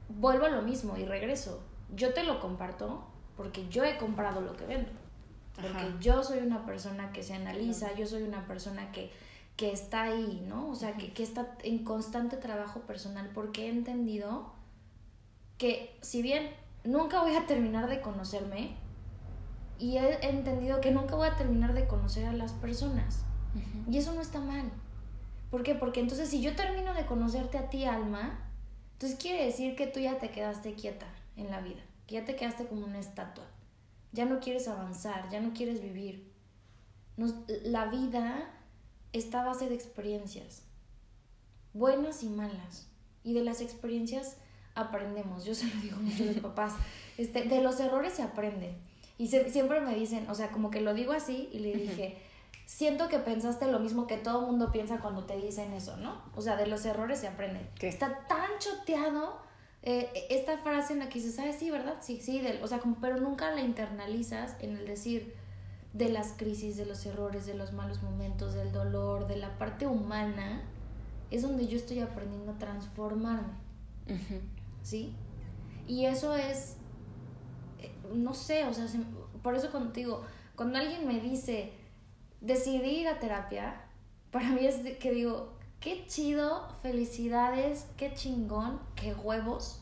[0.08, 1.62] vuelvo a lo mismo y regreso.
[1.94, 3.04] Yo te lo comparto
[3.36, 4.90] porque yo he comprado lo que vendo.
[5.54, 5.96] Porque Ajá.
[6.00, 9.10] yo soy una persona que se analiza, yo soy una persona que,
[9.56, 10.70] que está ahí, ¿no?
[10.70, 14.52] O sea, que, que está en constante trabajo personal porque he entendido
[15.58, 16.50] que si bien
[16.84, 18.76] nunca voy a terminar de conocerme,
[19.78, 23.24] y he entendido que nunca voy a terminar de conocer a las personas.
[23.90, 24.70] Y eso no está mal.
[25.50, 25.74] ¿Por qué?
[25.74, 28.38] Porque entonces si yo termino de conocerte a ti, alma,
[28.92, 32.36] entonces quiere decir que tú ya te quedaste quieta en la vida, que ya te
[32.36, 33.44] quedaste como una estatua.
[34.12, 36.30] Ya no quieres avanzar, ya no quieres vivir.
[37.16, 38.50] Nos- la vida
[39.12, 40.62] está a base de experiencias,
[41.72, 42.88] buenas y malas.
[43.24, 44.36] Y de las experiencias
[44.80, 45.44] aprendemos.
[45.44, 46.74] Yo se lo digo mucho a mis papás.
[47.18, 48.74] Este, de los errores se aprende.
[49.18, 52.16] Y se- siempre me dicen, o sea, como que lo digo así y le dije,
[52.66, 56.22] siento que pensaste lo mismo que todo mundo piensa cuando te dicen eso, ¿no?
[56.34, 57.60] O sea, de los errores se aprende.
[57.78, 57.88] ¿Qué?
[57.88, 59.38] Está tan choteado
[59.82, 61.56] eh, esta frase en la que dices, ¿sabes?
[61.56, 61.96] Sí, ¿verdad?
[62.00, 65.34] Sí, sí, del- o sea, como, pero nunca la internalizas en el decir
[65.92, 69.86] de las crisis, de los errores, de los malos momentos, del dolor, de la parte
[69.86, 70.62] humana,
[71.30, 73.52] es donde yo estoy aprendiendo a transformarme.
[74.06, 74.40] Ujú.
[74.82, 75.14] ¿Sí?
[75.86, 76.76] Y eso es,
[77.78, 79.00] eh, no sé, o sea, se-
[79.42, 80.22] por eso contigo,
[80.56, 81.72] cuando alguien me dice,
[82.40, 83.80] decidí ir a terapia,
[84.30, 89.80] para mí es que digo, qué chido, felicidades, qué chingón, qué huevos,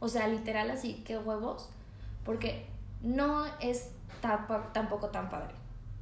[0.00, 1.68] o sea, literal así, qué huevos,
[2.24, 2.66] porque
[3.02, 3.90] no es
[4.72, 5.54] tampoco tan padre.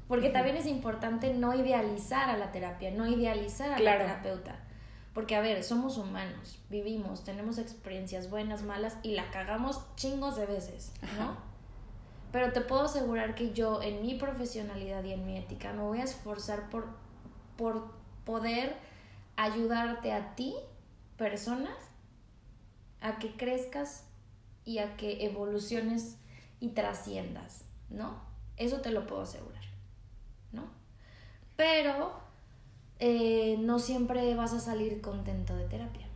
[0.08, 4.00] Porque también es importante no idealizar a la terapia, no idealizar a Claro.
[4.04, 4.56] la terapeuta.
[5.12, 10.46] Porque, a ver, somos humanos, vivimos, tenemos experiencias buenas, malas y la cagamos chingos de
[10.46, 11.22] veces, ¿no?
[11.22, 11.38] Ajá.
[12.32, 16.00] Pero te puedo asegurar que yo, en mi profesionalidad y en mi ética, me voy
[16.00, 16.86] a esforzar por,
[17.56, 17.90] por
[18.24, 18.76] poder
[19.36, 20.54] ayudarte a ti,
[21.16, 21.70] persona,
[23.00, 24.04] a que crezcas
[24.64, 26.18] y a que evoluciones
[26.60, 28.20] y trasciendas, ¿no?
[28.56, 29.64] Eso te lo puedo asegurar,
[30.52, 30.70] ¿no?
[31.56, 32.20] Pero
[33.00, 36.06] eh, no siempre vas a salir contento de terapia.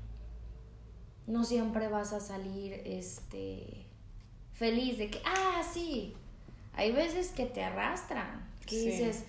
[1.26, 3.86] No siempre vas a salir este,
[4.52, 6.14] feliz de que, ah, sí.
[6.76, 8.90] Hay veces que te arrastran, que Sí.
[8.90, 9.24] dices,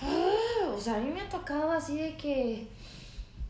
[0.00, 2.68] "Ah", o sea, a mí me ha tocado así de que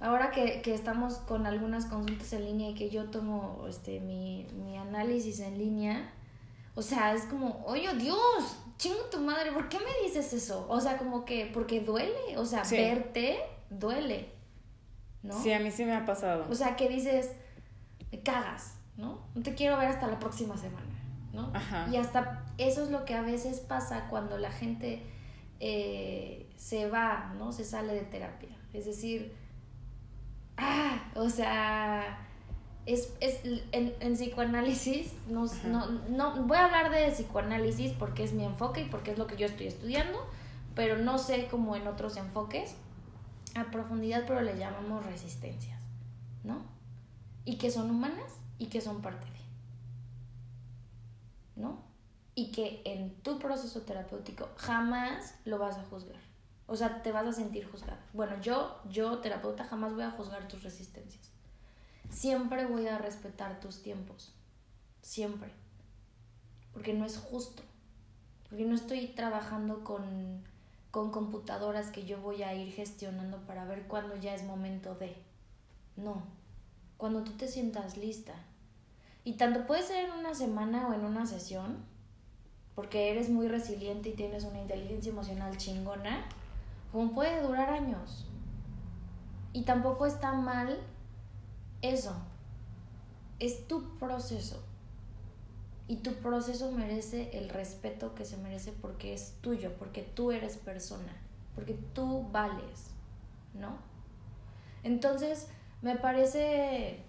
[0.00, 4.46] ahora que, que estamos con algunas consultas en línea y que yo tomo este, mi,
[4.64, 6.10] mi análisis en línea,
[6.74, 10.66] o sea, es como, oye, Dios, chingo tu madre, ¿por qué me dices eso?
[10.68, 12.76] O sea, como que, porque duele, o sea, Sí.
[12.76, 13.38] verte
[13.70, 14.30] duele,
[15.22, 15.34] ¿no?
[15.42, 16.46] Sí, a mí sí me ha pasado.
[16.48, 17.32] O sea, que dices,
[18.10, 19.20] me cagas, ¿no?
[19.34, 20.86] No te quiero ver hasta la próxima semana,
[21.32, 21.50] ¿no?
[21.54, 21.88] Ajá.
[21.92, 25.02] Y hasta eso es lo que a veces pasa cuando la gente
[25.60, 27.50] eh, se va, ¿no?
[27.52, 28.56] Se sale de terapia.
[28.72, 29.34] Es decir,
[30.56, 32.27] ah, o sea,
[32.88, 38.32] es, es en, en psicoanálisis, no, no, no, voy a hablar de psicoanálisis porque es
[38.32, 40.18] mi enfoque y porque es lo que yo estoy estudiando,
[40.74, 42.76] pero no sé cómo en otros enfoques
[43.54, 45.78] a profundidad, pero le llamamos resistencias,
[46.44, 46.62] ¿no?
[47.44, 49.40] Y que son humanas y que son parte de,
[51.56, 51.82] ¿no?
[52.34, 56.22] Y que en tu proceso terapéutico jamás lo vas a juzgar.
[56.66, 58.00] O sea, te vas a sentir juzgada.
[58.14, 61.27] Bueno, yo, yo, terapeuta, jamás voy a juzgar tus resistencias.
[62.18, 64.34] Siempre voy a respetar tus tiempos.
[65.02, 65.52] Siempre.
[66.72, 67.62] Porque no es justo.
[68.48, 70.42] Porque no estoy trabajando con,
[70.90, 75.16] con computadoras que yo voy a ir gestionando para ver cuándo ya es momento de.
[75.94, 76.24] No.
[76.96, 78.34] Cuando tú te sientas lista.
[79.22, 81.84] Y tanto puede ser en una semana o en una sesión,
[82.74, 86.24] porque eres muy resiliente y tienes una inteligencia emocional chingona,
[86.90, 88.26] como puede durar años.
[89.52, 90.80] Y tampoco está mal
[91.82, 92.14] eso.
[93.38, 94.62] Es tu proceso.
[95.86, 100.58] Y tu proceso merece el respeto que se merece porque es tuyo, porque tú eres
[100.58, 101.16] persona,
[101.54, 102.90] porque tú vales,
[103.54, 103.78] ¿no?
[104.82, 105.46] Entonces,
[105.80, 107.04] me parece,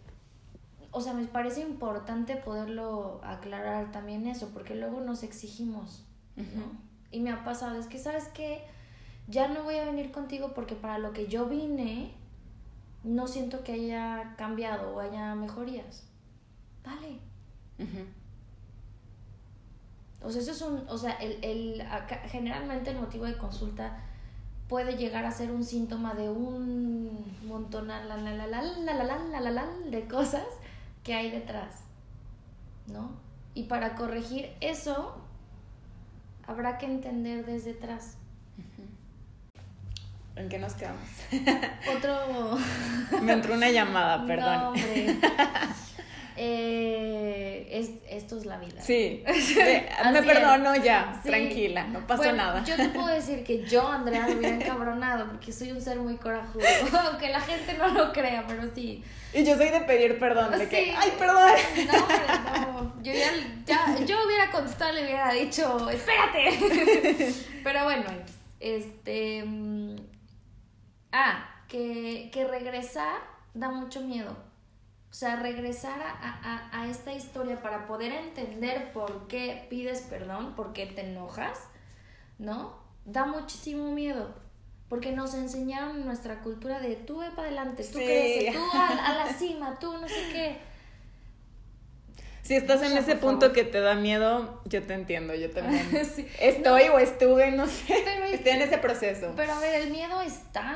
[0.92, 6.06] o sea, me parece importante poderlo aclarar también eso, porque luego nos exigimos,
[6.38, 6.72] ¿no?
[7.12, 8.64] Y me ha pasado, es que, ¿sabes qué?
[9.30, 12.12] ya no voy a venir contigo porque para lo que yo vine,
[13.04, 16.04] no siento que haya cambiado o haya mejorías.
[16.84, 17.20] Vale.
[20.22, 21.84] O sea, eso es un, o sea, el, el,
[22.28, 24.04] generalmente el motivo de consulta
[24.68, 28.94] puede llegar a ser un síntoma de un montón la, la, la, la, la, la,
[28.94, 30.46] la, la, la, de cosas
[31.04, 31.86] que hay detrás,
[32.88, 33.10] ¿no?
[33.56, 35.16] Y para corregir eso,
[36.46, 38.19] habrá que entender desde atrás.
[40.40, 41.04] ¿En qué nos quedamos?
[41.98, 42.58] Otro.
[43.22, 44.54] Me entró una llamada, perdón.
[44.56, 45.18] No, hombre.
[46.42, 48.82] Eh, es, esto es la vida.
[48.82, 49.26] Sí.
[50.14, 52.64] me perdono ya, tranquila, no pasó nada.
[52.64, 56.16] Yo te puedo decir que yo, Andrea, me hubiera encabronado porque soy un ser muy
[56.16, 56.64] corajudo.
[57.10, 59.04] Aunque la gente no lo crea, pero sí.
[59.34, 61.52] Y yo soy de pedir perdón, de que, ¡ay, perdón!
[61.92, 63.04] No, no.
[63.04, 63.32] Yo, ya,
[63.66, 67.34] ya, yo hubiera contestado, le hubiera dicho, ¡espérate!
[67.66, 68.06] Pero bueno,
[68.60, 69.79] este mm,
[71.12, 73.22] Ah, que, regresar
[73.54, 74.36] da mucho miedo.
[75.10, 80.86] O sea, regresar a, esta historia para poder entender por qué pides perdón, por qué
[80.86, 81.60] te enojas,
[82.38, 82.78] ¿no?
[83.06, 84.36] Da muchísimo miedo.
[84.88, 89.14] Porque nos enseñaron en nuestra cultura de tú ve para adelante, tú creces, tú a,
[89.14, 90.69] la cima, tú no sé qué.
[92.50, 95.88] Si estás en ese punto que te da miedo, yo te entiendo, yo también.
[96.42, 98.04] Estoy o estuve, no sé.
[98.34, 99.34] estoy en ese proceso.
[99.36, 100.76] Pero a ver, el miedo está.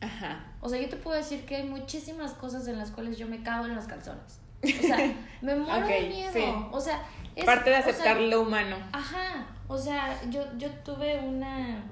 [0.00, 0.44] Ajá.
[0.60, 3.42] O sea, yo te puedo decir que hay muchísimas cosas en las cuales yo me
[3.42, 4.38] cago en los calzones.
[4.62, 4.98] O sea,
[5.42, 6.68] me muero de miedo.
[6.70, 7.02] O sea,
[7.34, 8.76] es, parte de aceptar lo humano.
[8.92, 9.48] Ajá.
[9.66, 11.90] O sea, yo, yo tuve una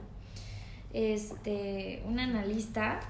[0.93, 3.01] este una analista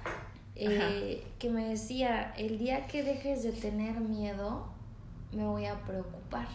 [0.54, 4.77] eh, que me decía, el día que dejes de tener miedo,
[5.32, 6.48] me voy a preocupar.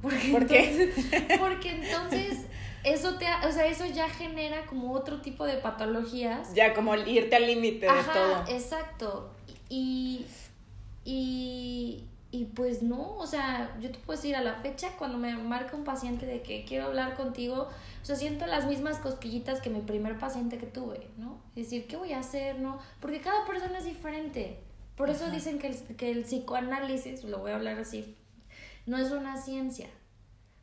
[0.00, 0.92] Porque ¿Por qué?
[1.38, 2.46] porque entonces
[2.84, 6.52] eso te, o sea, eso ya genera como otro tipo de patologías.
[6.54, 8.44] Ya, como irte al límite de todo.
[8.48, 9.30] Exacto.
[9.68, 10.26] Y,
[11.04, 15.36] y, y pues no, o sea, yo te puedo decir a la fecha cuando me
[15.36, 17.68] marca un paciente de que quiero hablar contigo,
[18.02, 21.38] o sea, siento las mismas cosquillitas que mi primer paciente que tuve, ¿no?
[21.54, 22.78] Es decir, ¿qué voy a hacer, no?
[23.00, 24.58] Porque cada persona es diferente.
[24.96, 28.16] Por eso dicen que el, que el psicoanálisis, lo voy a hablar así,
[28.86, 29.88] no es una ciencia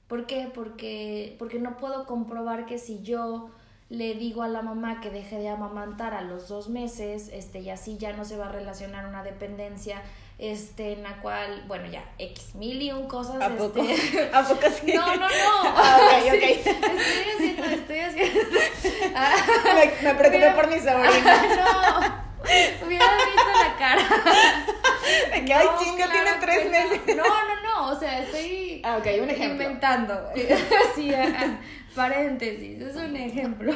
[0.09, 0.49] ¿Por qué?
[0.53, 3.51] Porque, porque no puedo comprobar que si yo
[3.89, 7.69] le digo a la mamá que deje de amamantar a los dos meses, este, y
[7.69, 10.01] así ya no se va a relacionar una dependencia,
[10.39, 13.39] este, en la cual, bueno, ya, X mil y un cosas.
[13.39, 13.83] ¿A poco?
[13.83, 14.29] Este...
[14.33, 14.93] ¿A poco sí?
[14.93, 15.27] No, no, no.
[15.75, 16.43] Ah, ok, ok.
[16.43, 16.73] estoy
[17.35, 18.39] haciendo, estoy haciendo.
[19.75, 21.43] me, me preocupé por mi sobrina.
[21.55, 22.28] no.
[22.85, 24.03] Hubiera visto la cara.
[25.33, 27.15] De que, ay, chingo, tiene tres meses.
[27.15, 27.91] No, no, no.
[27.91, 29.63] O sea, estoy Ah, ok, un ejemplo.
[29.63, 30.29] Inventando.
[30.95, 31.11] sí,
[31.95, 33.73] paréntesis, es un ejemplo.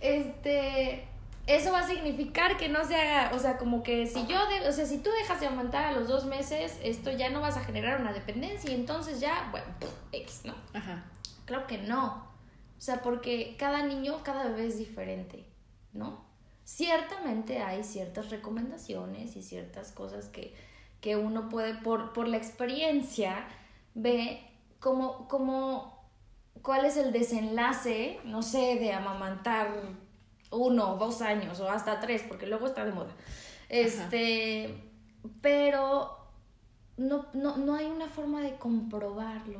[0.00, 1.04] este,
[1.46, 4.38] eso va a significar que no se haga, o sea, como que si yo,
[4.68, 7.56] o sea, si tú dejas de aumentar a los dos meses, esto ya no vas
[7.56, 9.66] a generar una dependencia y entonces ya, bueno,
[10.12, 10.54] X, ¿no?
[10.72, 11.04] Ajá.
[11.44, 12.30] Claro que no.
[12.78, 15.44] O sea, porque cada niño, cada bebé es diferente,
[15.92, 16.24] ¿no?
[16.72, 20.54] Ciertamente hay ciertas recomendaciones y ciertas cosas que,
[21.00, 23.44] que uno puede, por, por la experiencia,
[23.94, 24.40] ve
[24.78, 26.08] cómo, cómo,
[26.62, 29.82] cuál es el desenlace, no sé, de amamantar
[30.52, 33.16] uno, dos años o hasta tres, porque luego está de moda.
[33.68, 34.92] Este,
[35.40, 36.18] pero
[36.96, 39.58] no, no, no hay una forma de comprobarlo,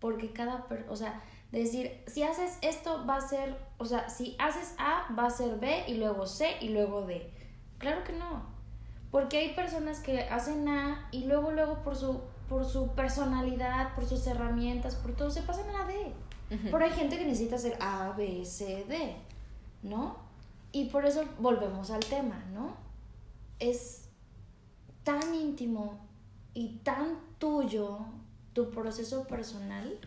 [0.00, 4.74] porque cada, o sea, decir, si haces esto va a ser, o sea, si haces
[4.78, 7.30] A va a ser B y luego C y luego D.
[7.78, 8.44] Claro que no,
[9.10, 14.06] porque hay personas que hacen A y luego, luego por su, por su personalidad, por
[14.06, 16.12] sus herramientas, por todo, se pasan a la D.
[16.48, 19.16] Pero hay gente que necesita hacer A, B, C, D,
[19.82, 20.16] ¿no?
[20.70, 22.76] Y por eso volvemos al tema, ¿no?
[23.58, 24.08] Es
[25.02, 25.98] tan íntimo
[26.54, 27.98] y tan tuyo
[28.52, 29.98] tu proceso personal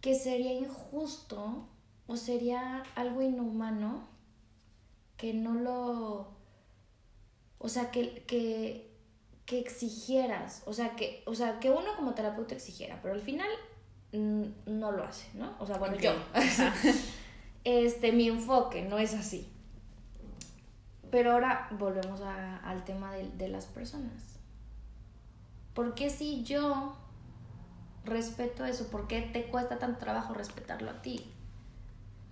[0.00, 1.66] que sería injusto
[2.06, 4.06] o sería algo inhumano
[5.16, 6.28] que no lo,
[7.58, 8.90] o sea, que, que,
[9.46, 13.48] que exigieras, o sea, que, o sea, que uno como terapeuta exigiera, pero al final
[14.12, 15.56] no lo hace, ¿no?
[15.58, 16.12] O sea, bueno, yo,
[17.64, 19.48] este, mi enfoque no es así.
[21.10, 24.38] Pero ahora volvemos al tema de, de las personas.
[25.74, 26.96] ¿Por qué si yo
[28.04, 28.88] respeto eso?
[28.88, 31.33] ¿Por qué te cuesta tanto trabajo respetarlo a ti?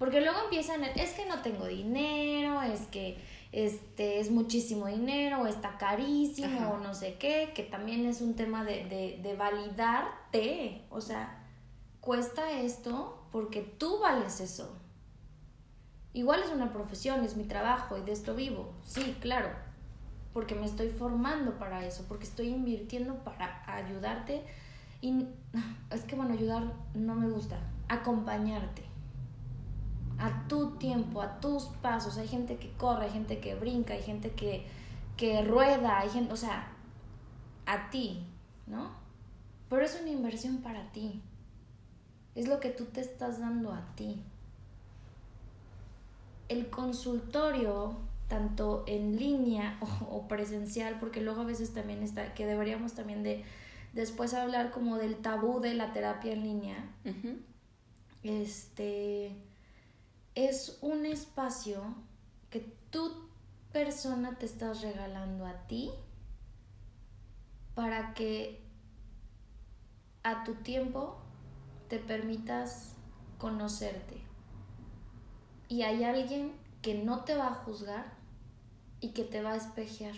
[0.02, 3.18] Porque luego empiezan, es que no tengo dinero, es que
[3.52, 8.34] este es muchísimo dinero, o está carísimo, o no sé qué, que también es un
[8.34, 10.82] tema de, de, de validarte.
[10.90, 11.46] O sea,
[12.00, 14.76] cuesta esto porque tú vales eso.
[16.14, 18.72] Igual es una profesión, es mi trabajo y de esto vivo.
[18.84, 19.50] Sí, claro,
[20.32, 24.42] porque me estoy formando para eso, porque estoy invirtiendo para ayudarte.
[25.00, 25.26] Y
[25.92, 28.90] es que, bueno, ayudar no me gusta, acompañarte
[30.22, 32.16] a tu tiempo, a tus pasos.
[32.16, 34.64] Hay gente que corre, hay gente que brinca, hay gente que,
[35.16, 36.68] que rueda, hay gente, o sea,
[37.66, 38.24] a ti,
[38.68, 38.92] ¿no?
[39.68, 41.20] Pero es una inversión para ti.
[42.36, 44.22] Es lo que tú te estás dando a ti.
[46.48, 47.96] El consultorio,
[48.28, 49.76] tanto en línea
[50.08, 53.44] o, presencial, porque luego a veces también está, que deberíamos también de
[53.92, 56.76] después hablar como del tabú de la terapia en línea.
[58.22, 59.36] Este
[60.34, 61.82] es un espacio
[62.50, 63.28] que tu
[63.72, 65.90] persona te estás regalando a ti
[67.74, 68.62] para que
[70.22, 71.16] a tu tiempo
[71.88, 72.94] te permitas
[73.38, 74.20] conocerte.
[75.68, 78.14] Y hay alguien que no te va a juzgar
[79.00, 80.14] y que te va a espejear.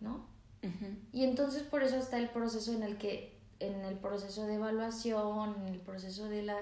[0.00, 0.26] ¿No?
[1.12, 5.54] Y entonces por eso está el proceso en el que, en el proceso de evaluación,
[5.62, 6.56] en el proceso de la,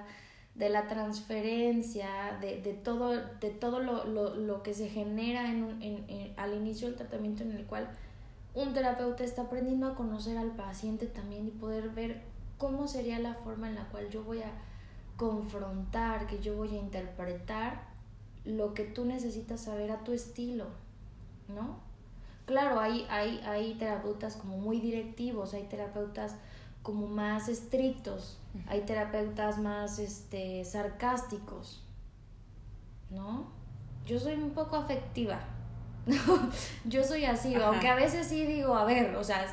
[0.58, 5.82] de la transferencia, de, de todo, de todo lo, lo, lo que se genera en
[5.82, 7.88] en, al inicio del tratamiento en el cual
[8.54, 12.22] un terapeuta está aprendiendo a conocer al paciente también y poder ver
[12.56, 14.50] cómo sería la forma en la cual yo voy a
[15.16, 17.82] confrontar, que yo voy a interpretar
[18.46, 20.66] lo que tú necesitas saber a tu estilo,
[21.48, 21.76] ¿no?
[22.46, 26.36] Claro, hay, hay, hay terapeutas como muy directivos, hay terapeutas
[26.82, 31.82] como más estrictos, hay terapeutas más este, sarcásticos,
[33.10, 33.50] ¿no?
[34.06, 35.40] Yo soy un poco afectiva,
[36.84, 39.44] yo soy así, aunque a veces sí digo, a ver, o sea,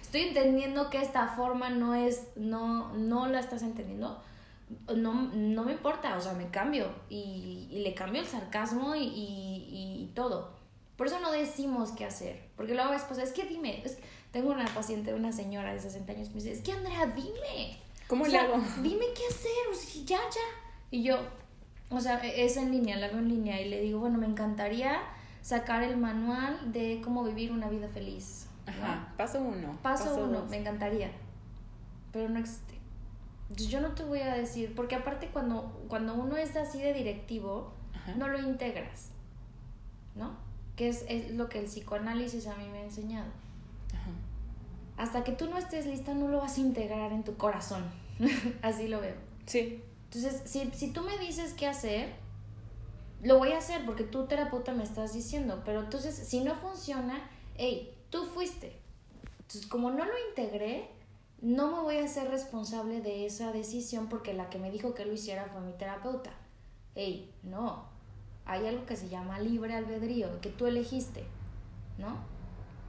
[0.00, 4.22] estoy entendiendo que esta forma no es, no, no la estás entendiendo,
[4.94, 10.10] no, no me importa, o sea, me cambio y, le cambio el sarcasmo y, y,
[10.14, 10.56] todo.
[10.96, 13.82] Por eso no decimos qué hacer, porque luego después, es que dime,
[14.32, 17.78] tengo una paciente, una señora de 60 años, me dice, es que Andrea, dime.
[18.06, 18.62] ¿Cómo le hago?
[18.82, 20.40] Dime qué hacer, o sea, ya, ya.
[20.90, 21.18] Y yo,
[21.90, 24.26] o sea, e, es en línea, la hago en línea y le digo, bueno, me
[24.26, 25.02] encantaría
[25.42, 29.78] sacar el manual de cómo vivir una vida feliz Ajá, paso uno.
[29.82, 31.10] Paso, uno, me encantaría.
[32.12, 32.74] Pero no existe.
[33.50, 37.72] Yo no te voy a decir, porque aparte cuando, cuando uno es así de directivo,
[38.16, 39.10] no lo integras.
[40.16, 40.36] ¿No?
[40.74, 43.30] Que es, es, lo que el psicoanálisis a mí me ha enseñado.
[44.96, 47.84] Hasta que tú no estés lista, no lo vas a integrar en tu corazón.
[48.62, 49.14] así lo veo.
[49.46, 49.82] Sí.
[50.04, 52.14] Entonces, si, si tú me dices qué hacer,
[53.22, 57.28] lo voy a hacer porque tú terapeuta me estás diciendo, pero entonces si no funciona,
[57.56, 58.78] hey, tú fuiste.
[59.40, 60.88] Entonces, como no lo integré,
[61.40, 65.04] no me voy a hacer responsable de esa decisión porque la que me dijo que
[65.04, 66.30] lo hiciera fue mi terapeuta.
[66.94, 67.84] Ey, no.
[68.46, 71.24] Hay algo que se llama libre albedrío, que tú elegiste,
[71.98, 72.18] ¿no?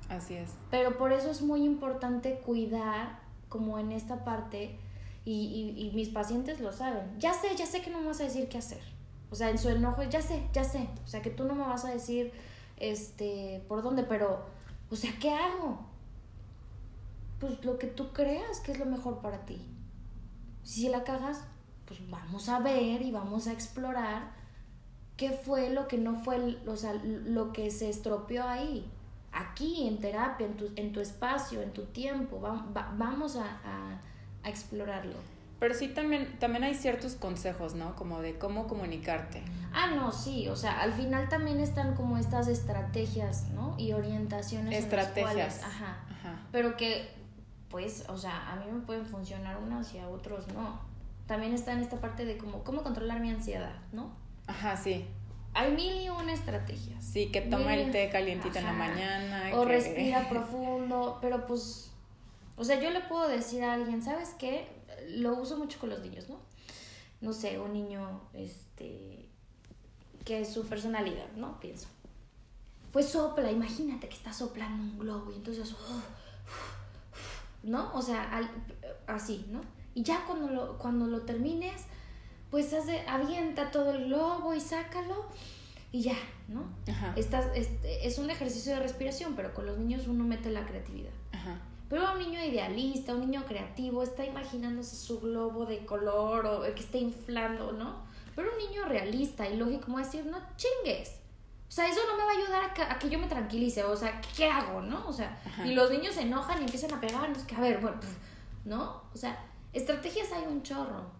[0.09, 0.51] Así es.
[0.71, 4.79] Pero por eso es muy importante cuidar, como en esta parte,
[5.25, 7.19] y, y, mis pacientes lo saben.
[7.19, 8.81] Ya sé, ya sé que no me vas a decir qué hacer.
[9.29, 10.87] O sea, en su enojo, ya sé, ya sé.
[11.03, 12.31] O sea, que tú no me vas a decir,
[12.77, 14.45] este, por dónde, pero
[14.89, 15.79] o sea, ¿qué hago?
[17.39, 19.61] Pues lo que tú creas que es lo mejor para ti.
[20.63, 21.43] Si la cagas,
[21.85, 24.31] pues vamos a ver y vamos a explorar
[25.17, 28.89] qué fue lo que no fue, o sea, lo que se estropeó ahí.
[29.37, 32.39] Aquí, en terapia, en tu, en tu espacio, en tu tiempo.
[32.39, 35.15] vamos a, a, explorarlo.
[35.59, 37.95] Pero sí también, también hay ciertos consejos, ¿no?
[37.95, 39.43] Como de cómo comunicarte.
[39.73, 40.47] Ah, no, sí.
[40.49, 43.75] O sea, al final también están como estas estrategias, ¿no?
[43.77, 44.83] Y orientaciones.
[44.83, 45.61] Estrategias.
[45.63, 46.39] ajá, ajá.
[46.51, 47.07] Pero que,
[47.69, 50.79] pues, o sea, a mí me pueden funcionar unas y a otros no.
[51.27, 54.11] También está en esta parte de como, cómo controlar mi ansiedad, ¿no?
[54.47, 55.05] Ajá, sí.
[55.57, 57.03] Hay mil y una estrategias.
[57.03, 59.49] Sí, que toma el té calientito en la mañana.
[59.55, 61.89] O respira profundo, pero pues,
[62.55, 64.67] o sea, yo le puedo decir a alguien, ¿sabes qué?
[65.09, 66.39] Lo uso mucho con los niños, ¿no?
[67.21, 69.29] No sé, un niño, este,
[70.23, 71.59] que es su personalidad, ¿no?
[71.59, 71.87] Pienso.
[72.91, 75.73] Pues sopla, imagínate que está soplando un globo y entonces,
[77.63, 77.91] ¿no?
[77.95, 78.47] O sea,
[79.07, 79.61] así, ¿no?
[79.95, 81.85] Y ya cuando lo, cuando lo termines,
[82.49, 85.25] pues hace, avienta todo el globo y sácalo
[85.91, 86.17] y ya,
[86.47, 86.65] ¿no?
[86.89, 87.13] Ajá.
[87.15, 91.11] Estás, este, es un ejercicio de respiración, pero con los niños uno mete la creatividad.
[91.31, 91.59] Ajá.
[91.89, 96.81] Pero un niño idealista, un niño creativo, está imaginándose su globo de color o que
[96.81, 98.05] está inflando, ¿no?
[98.35, 101.15] Pero un niño realista y lógico, como decir, no chingues.
[101.67, 103.83] O sea, eso no me va a ayudar a que, yo me tranquilice.
[103.83, 105.07] O sea, ¿qué hago, no?
[105.07, 107.43] O sea, y los niños se enojan y empiezan a pegarnos.
[107.43, 108.13] Que a ver, bueno, pues,
[108.65, 109.01] ¿no?
[109.13, 109.37] O sea,
[109.73, 111.16] estrategias hay un chorro.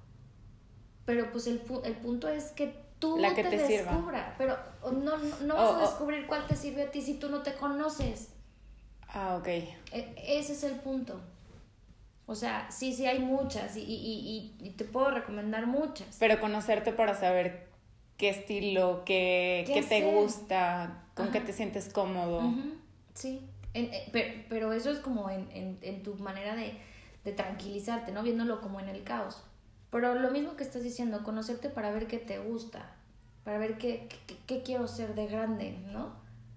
[1.08, 4.36] Pero pues el, el punto es que tú La que te, descubra.
[4.38, 4.58] Pero
[4.92, 8.34] no, no, vas a descubrir cuál te sirve a ti si tú no te conoces.
[9.08, 9.48] Ah, ok.
[9.48, 9.74] E,
[10.28, 11.22] ese es el punto.
[12.26, 16.18] O sea, sí, sí hay muchas y, y, y, te puedo recomendar muchas.
[16.20, 17.70] Pero conocerte para saber
[18.18, 22.54] qué estilo, qué, qué, te gusta, con qué te sientes cómodo.
[23.14, 26.74] Sí, eh, pero, pero, eso es como en, en, en tu manera de,
[27.24, 28.24] de tranquilizarte, ¿no?
[28.24, 29.42] Viéndolo como en el caos.
[29.92, 32.92] Pero lo mismo que estás diciendo, conocerte para ver qué te gusta,
[33.44, 34.10] para ver qué,
[34.46, 36.12] qué, quiero ser de grande, ¿no?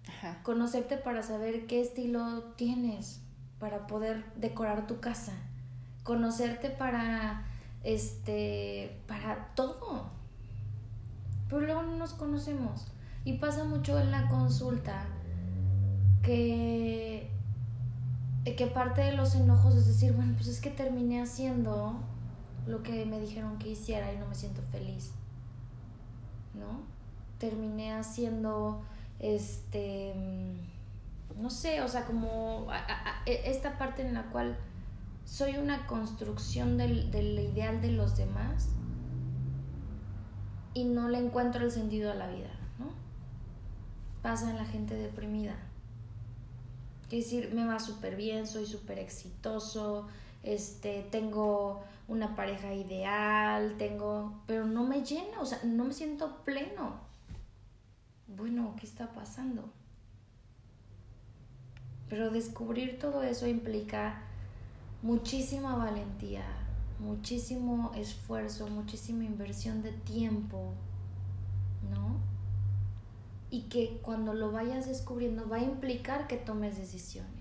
[0.08, 0.42] Ajá.
[0.42, 3.20] Conocerte para saber qué estilo tienes,
[3.60, 5.32] para poder decorar tu casa.
[6.02, 7.44] Conocerte para,
[7.84, 10.10] este, para todo.
[11.48, 12.88] Pero luego no nos conocemos.
[13.24, 15.06] Y pasa mucho en la consulta
[16.22, 17.30] que,
[18.44, 22.00] que parte de los enojos es decir, bueno, pues es que terminé haciendo
[22.66, 25.12] lo que me dijeron que hiciera y no me siento feliz.
[26.54, 26.82] ¿No?
[27.38, 28.82] Terminé haciendo
[29.18, 30.14] este
[31.40, 32.66] no sé, o sea, como
[33.26, 34.56] e, esta parte en la cual
[35.24, 38.68] soy una construcción del, del, ideal de los demás
[40.74, 42.86] y no le encuentro el sentido a la vida, ¿no?
[44.22, 45.56] Pasa en la gente deprimida.
[47.04, 50.06] Es decir, me va súper bien, soy súper exitoso,
[50.42, 56.42] este, tengo una pareja ideal, tengo, pero no me llena, o sea, no me siento
[56.44, 56.94] pleno.
[58.26, 59.70] Bueno, ¿qué está pasando?
[62.08, 64.22] Pero descubrir todo eso implica
[65.02, 66.44] muchísima valentía,
[66.98, 70.72] muchísimo esfuerzo, muchísima inversión de tiempo,
[71.90, 72.18] ¿no?
[73.50, 77.39] Y que cuando lo vayas descubriendo va a implicar que tomes decisiones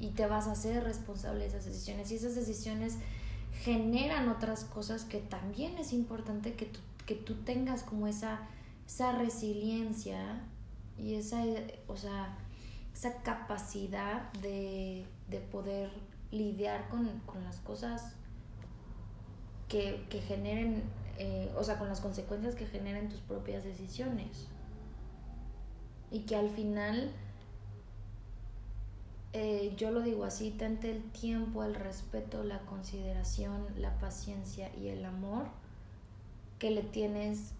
[0.00, 2.98] y te vas a hacer responsable de esas decisiones y esas decisiones
[3.62, 8.40] generan otras cosas que también es importante que tú, que tú tengas como esa,
[8.86, 10.42] esa resiliencia
[10.98, 11.42] y esa,
[11.86, 12.36] o sea,
[12.94, 15.06] esa capacidad de,
[15.50, 15.90] poder
[16.30, 17.08] lidiar con,
[17.44, 18.14] las cosas
[19.68, 20.82] que, generen,
[21.18, 24.48] eh, o sea, con las consecuencias que generen tus propias decisiones.
[26.10, 27.10] Y que al final
[29.36, 34.88] eh, yo lo digo así, tente el tiempo, el respeto, la consideración, la paciencia y
[34.88, 35.46] el amor
[36.60, 37.50] que le tienes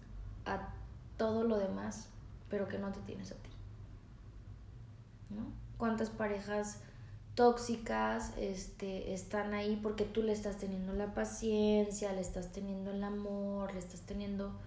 [0.45, 0.69] a
[1.17, 2.07] todo lo demás,
[2.49, 3.49] pero que no te tienes a ti.
[5.31, 5.43] ¿No?
[5.77, 6.79] ¿Cuántas parejas
[7.35, 13.03] tóxicas este, están ahí porque tú le estás teniendo la paciencia, le estás teniendo el
[13.03, 14.57] amor, le estás teniendo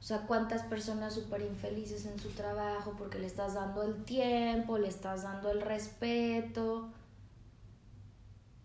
[0.00, 4.78] o sea, cuántas personas súper infelices en su trabajo porque le estás dando el tiempo,
[4.78, 6.88] le estás dando el respeto,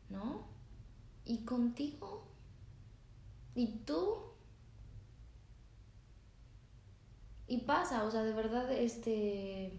[0.09, 0.45] ¿no?
[1.25, 2.23] Y contigo.
[3.53, 4.15] ¿Y tú?
[7.47, 9.77] Y pasa, o sea, de verdad, este...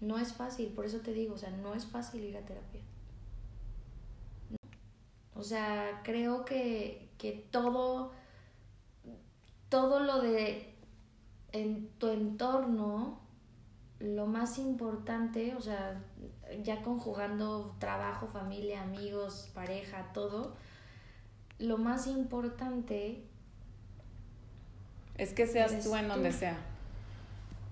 [0.00, 2.80] No es fácil, por eso te digo, o sea, no es fácil ir a terapia.
[5.34, 8.12] O sea, creo que, que todo
[9.70, 10.74] todo lo de
[11.52, 13.18] en tu entorno,
[13.98, 16.02] lo más importante, o sea,
[16.62, 20.54] ya conjugando trabajo, familia, amigos, pareja, todo,
[21.58, 23.22] lo más importante
[25.16, 26.58] Es que seas tú en donde sea.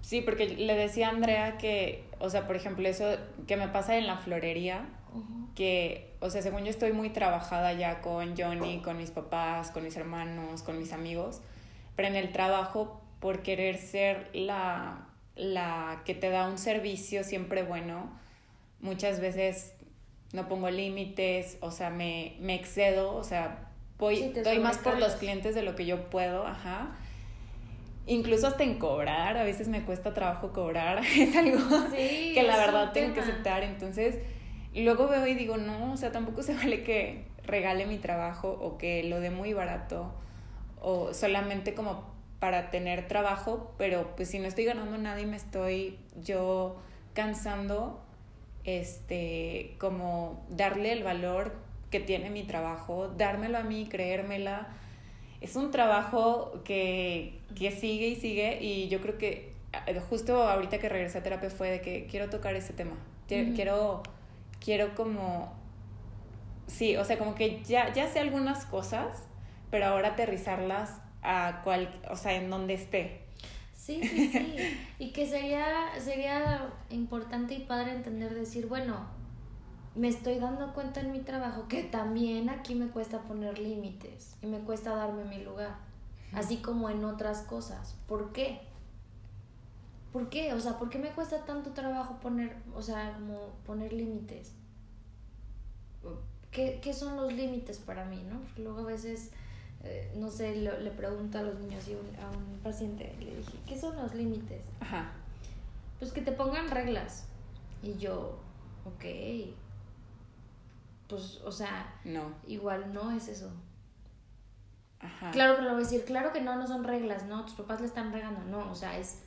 [0.03, 3.97] Sí, porque le decía a Andrea que, o sea, por ejemplo, eso que me pasa
[3.97, 4.87] en la florería,
[5.55, 9.85] que, o sea, según yo estoy muy trabajada ya con Johnny, con mis papás, con
[9.85, 11.41] mis hermanos, con mis amigos,
[11.99, 17.65] pero en el trabajo, por querer ser la, la que te da un servicio siempre
[17.65, 18.17] bueno,
[18.79, 19.75] muchas veces
[20.33, 25.15] no pongo límites, o sea, me, me excedo, o sea, voy, doy más por los
[25.15, 26.97] clientes de lo que yo puedo, ajá.
[28.07, 31.59] Incluso hasta en cobrar, a veces me cuesta trabajo cobrar, es algo
[31.91, 34.21] que la verdad tengo que aceptar, entonces
[34.73, 38.79] luego veo y digo, no, o sea, tampoco se vale que regale mi trabajo o
[38.79, 40.15] que lo dé muy barato
[40.81, 42.05] o solamente como
[42.39, 46.77] para tener trabajo, pero pues si no estoy ganando nada y me estoy yo
[47.15, 48.01] cansando,
[48.65, 51.57] este, como darle el valor
[51.91, 54.69] que tiene mi trabajo, dármelo a mí, creérmela.
[55.41, 59.53] Es un trabajo que, que sigue y sigue y yo creo que
[59.87, 62.97] eh, justo ahorita que regresé a terapia fue de que quiero tocar ese tema.
[63.27, 64.03] Quiero,
[64.59, 65.53] quiero como,
[66.67, 69.28] sí, o sea, como que ya, ya sé algunas cosas,
[69.71, 73.23] pero ahora aterrizarlas a cual, o sea, en donde esté.
[73.75, 74.79] Sí, sí, sí.
[74.99, 79.07] y que sería, sería importante y padre entender, decir, bueno,
[79.95, 84.47] me estoy dando cuenta en mi trabajo que también aquí me cuesta poner límites y
[84.47, 85.77] me cuesta darme mi lugar,
[86.33, 87.97] así como en otras cosas.
[88.07, 88.61] ¿Por qué?
[90.13, 90.55] ¿Por qué?
[90.55, 94.53] O sea, ¿por qué me cuesta tanto trabajo poner, o sea, como poner límites?
[96.51, 98.41] ¿Qué, qué son los límites para mí, no?
[98.41, 99.33] Porque luego a veces
[99.85, 103.79] eh, no sé, le pregunto a los niños y a un paciente, le dije, ¿qué
[103.79, 104.63] son los límites?
[104.81, 105.13] Ajá.
[105.99, 107.27] Pues que te pongan reglas.
[107.83, 108.39] Y yo,
[108.85, 109.05] ok.
[111.09, 112.33] Pues, o sea, no.
[112.47, 113.51] igual no es eso.
[115.01, 115.31] Ajá.
[115.31, 117.81] Claro que lo voy a decir, claro que no, no son reglas, no, tus papás
[117.81, 119.23] le están regando, no, o sea, es,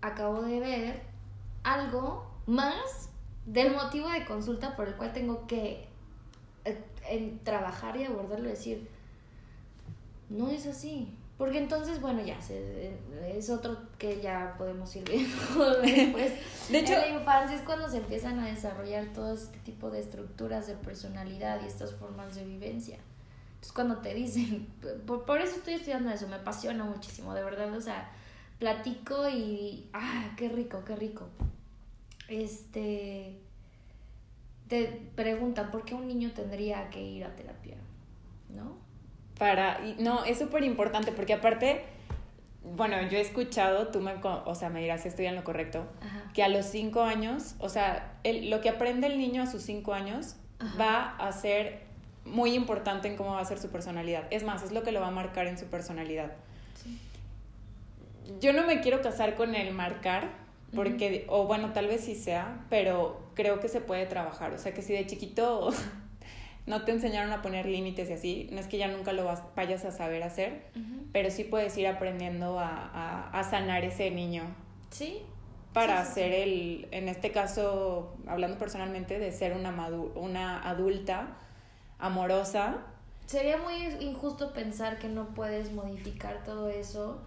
[0.00, 1.02] acabo de ver
[1.62, 3.08] algo más
[3.46, 5.88] del motivo de consulta por el cual tengo que
[6.64, 8.90] eh, trabajar y abordarlo y decir,
[10.30, 11.14] no es así.
[11.40, 12.38] Porque entonces, bueno, ya
[13.28, 16.32] es otro que ya podemos ir viendo después.
[16.68, 20.00] de hecho, en la infancia es cuando se empiezan a desarrollar todo este tipo de
[20.00, 22.98] estructuras de personalidad y estas formas de vivencia.
[23.54, 24.66] Entonces, cuando te dicen,
[25.06, 28.10] por, eso estoy estudiando eso, me apasiona muchísimo, de verdad, o sea,
[28.58, 31.26] platico y, ah, qué rico, qué rico.
[32.28, 33.40] Este,
[34.68, 37.76] te preguntan, ¿por qué un niño tendría que ir a terapia?
[38.50, 38.76] ¿No?
[39.40, 41.82] Para, no, es súper importante porque aparte,
[42.62, 45.86] bueno, yo he escuchado, tú me, o sea, me dirás si estoy en lo correcto,
[46.34, 49.94] que a los cinco años, o sea, lo que aprende el niño a sus cinco
[49.94, 50.36] años
[50.78, 51.84] va a ser
[52.26, 54.24] muy importante en cómo va a ser su personalidad.
[54.30, 56.32] Es más, es lo que lo va a marcar en su personalidad.
[58.40, 60.28] Yo no me quiero casar con el marcar,
[60.74, 64.52] porque, o bueno, tal vez sí sea, pero creo que se puede trabajar.
[64.52, 65.70] O sea, que si de chiquito
[66.70, 69.24] no te enseñaron a poner límites y así, no es que ya nunca lo
[69.56, 70.70] vayas a saber hacer,
[71.12, 74.44] pero sí puedes ir aprendiendo a, sanar ese niño.
[74.90, 75.22] Sí.
[75.72, 79.70] Para ser el, en este caso, hablando personalmente, de ser una,
[80.14, 81.38] una adulta
[81.98, 82.78] amorosa.
[83.26, 87.20] Sería muy injusto pensar que no puedes modificar todo eso.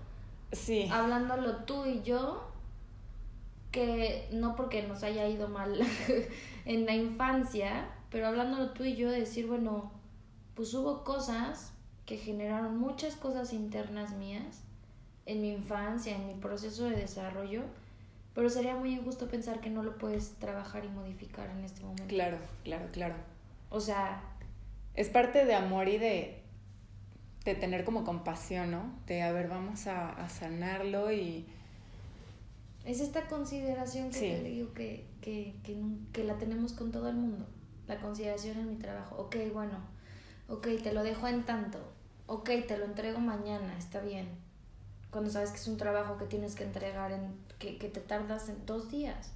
[0.54, 0.88] Sí.
[0.89, 2.50] Hablándolo tú y yo,
[3.72, 5.82] que no porque nos haya ido mal
[6.66, 9.91] en la infancia, pero hablándolo tú y yo de decir, bueno,
[10.53, 11.74] pues hubo cosas
[12.05, 14.61] que generaron muchas cosas internas mías
[15.26, 17.64] en mi infancia, en mi proceso de desarrollo,
[18.36, 22.05] pero sería muy injusto pensar que no lo puedes trabajar y modificar en este momento.
[22.07, 23.16] Claro, claro, claro.
[23.72, 24.22] O sea...
[24.93, 26.43] Es parte de amor y de,
[27.45, 28.93] de tener como compasión, ¿no?
[29.07, 31.47] De, a ver, vamos a, sanarlo y...
[32.86, 35.76] Es esta consideración que te digo que, que, que,
[36.11, 37.47] que la tenemos con todo el mundo
[37.94, 39.16] la consideración en mi trabajo.
[39.18, 39.78] Ok, bueno,
[40.48, 41.80] ok, te lo dejo en tanto.
[42.28, 44.28] Ok, te lo entrego mañana, está bien.
[45.12, 48.50] Cuando sabes que es un trabajo que tienes que entregar, en, que, que te tardas
[48.50, 49.32] en dos días.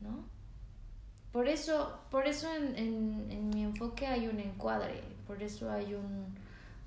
[0.00, 0.24] ¿No?
[1.32, 5.94] Por eso, por eso en, en, en mi enfoque hay un encuadre, por eso hay
[5.94, 6.34] un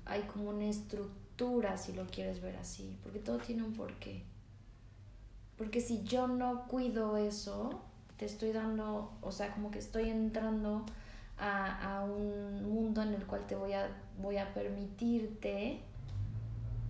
[0.06, 4.22] hay como una estructura si lo quieres ver así, porque todo tiene un porqué.
[5.56, 7.82] Porque si yo no cuido eso,
[8.16, 10.84] te estoy dando, o sea, como que estoy entrando
[11.38, 13.88] a, a un mundo en el cual te voy a,
[14.18, 15.80] voy a permitirte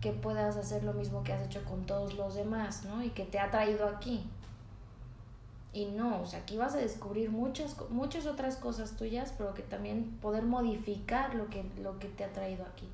[0.00, 3.02] que puedas hacer lo mismo que has hecho con todos los demás, ¿no?
[3.02, 4.22] Y que te ha traído aquí.
[5.72, 9.62] Y no, o sea, aquí vas a descubrir muchas, muchas otras cosas tuyas, pero que
[9.62, 12.86] también poder modificar lo que, lo que te ha traído aquí.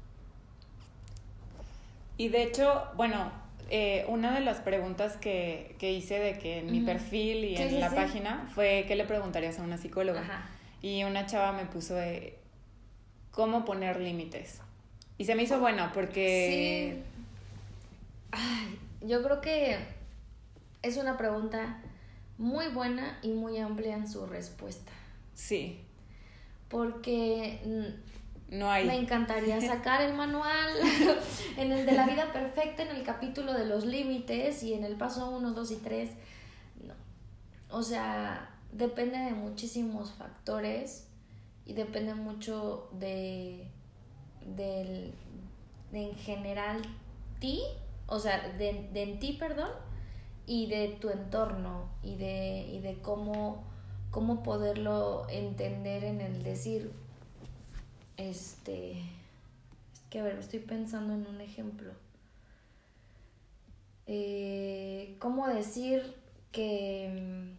[2.16, 3.30] Y de hecho, bueno,
[3.70, 7.80] eh, una de las preguntas que, que hice de que en mi perfil y en
[7.80, 10.48] la página fue ¿qué le preguntarías a una psicóloga?
[10.82, 12.38] Y una chava me puso de
[13.30, 14.60] cómo poner límites.
[15.18, 16.96] Y se me hizo bueno porque...
[16.96, 17.10] Sí.
[18.32, 19.76] Ay, yo creo que
[20.82, 21.82] es una pregunta
[22.38, 24.92] muy buena y muy amplia en su respuesta.
[25.34, 25.80] Sí.
[26.68, 27.60] Porque
[28.50, 28.86] no hay.
[28.86, 30.70] Me encantaría sacar el manual
[31.56, 34.96] en el de la vida perfecta, en el capítulo de los límites y en el
[34.96, 36.10] paso 1, 2 y 3.
[36.86, 36.94] No.
[37.70, 41.06] O sea, depende de muchísimos factores
[41.64, 43.68] y depende mucho de,
[44.44, 45.12] de,
[45.92, 46.82] en general
[47.38, 47.62] ti,
[48.06, 49.70] o sea, de, de en ti, perdón,
[50.46, 53.62] y de tu entorno y de, y de cómo,
[54.10, 56.92] cómo poderlo entender en el decir,
[58.20, 61.92] este, es que a ver, estoy pensando en un ejemplo.
[64.06, 66.14] Eh, ¿Cómo decir
[66.52, 67.56] que...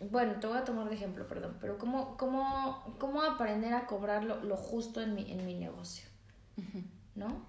[0.00, 3.86] Mm, bueno, te voy a tomar de ejemplo, perdón, pero ¿cómo, cómo, cómo aprender a
[3.86, 6.08] cobrar lo, justo en mi, en mi negocio?
[7.14, 7.44] ¿No?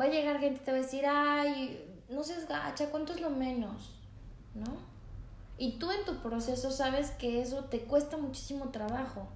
[0.00, 3.20] Va a llegar gente y te va a decir, ay, no seas gacha, ¿cuánto es
[3.20, 3.96] lo menos?
[4.54, 4.76] ¿No?
[5.58, 9.28] Y tú en tu proceso sabes que eso te cuesta muchísimo trabajo,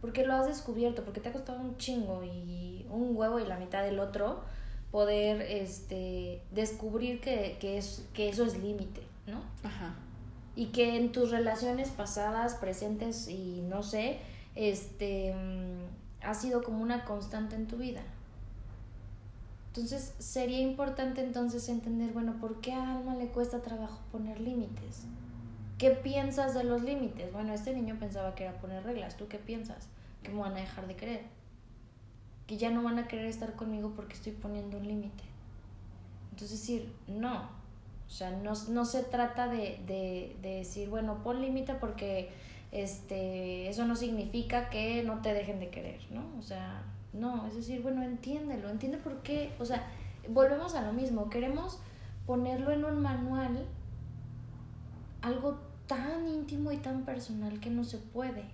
[0.00, 3.58] porque lo has descubierto, porque te ha costado un chingo y un huevo y la
[3.58, 4.40] mitad del otro
[4.90, 9.40] poder este, descubrir que, es, que eso es límite, ¿no?
[9.62, 9.94] Ajá.
[10.56, 14.18] Y que en tus relaciones pasadas, presentes y no sé,
[14.54, 18.02] este, mm, ha sido como una constante en tu vida.
[19.68, 25.04] Entonces sería importante entonces entender, bueno, ¿por qué a Alma le cuesta trabajo poner límites?
[25.78, 27.32] ¿Qué piensas de los límites?
[27.32, 29.16] Bueno, este niño pensaba que era poner reglas.
[29.16, 29.88] ¿Tú qué piensas?
[30.22, 31.22] Que me van a dejar de querer.
[32.46, 35.24] Que ya no van a querer estar conmigo porque estoy poniendo un límite.
[36.32, 37.42] Entonces decir, no.
[38.06, 42.30] O sea, no, no se trata de, de, de decir, bueno, pon límite porque
[42.72, 46.24] este, eso no significa que no te dejen de querer, ¿no?
[46.38, 49.86] O sea, no, es decir, bueno, entiéndelo, entiende por qué, o sea,
[50.28, 51.80] volvemos a lo mismo, queremos
[52.26, 53.66] ponerlo en un manual,
[55.22, 55.58] algo
[55.88, 58.44] tan íntimo y tan personal que no se puede,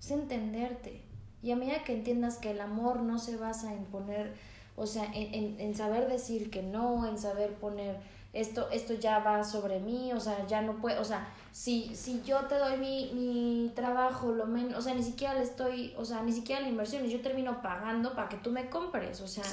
[0.00, 1.02] es entenderte.
[1.42, 4.34] Y a medida que entiendas que el amor no se basa en poner,
[4.74, 8.00] o sea, en, en, en saber decir que no, en saber poner
[8.32, 12.22] esto, esto ya va sobre mí, o sea, ya no puedo, o sea, si, si
[12.22, 16.04] yo te doy mi, mi trabajo, lo menos, o sea, ni siquiera le estoy, o
[16.04, 19.26] sea, ni siquiera la inversión, y yo termino pagando para que tú me compres, o
[19.26, 19.44] sea,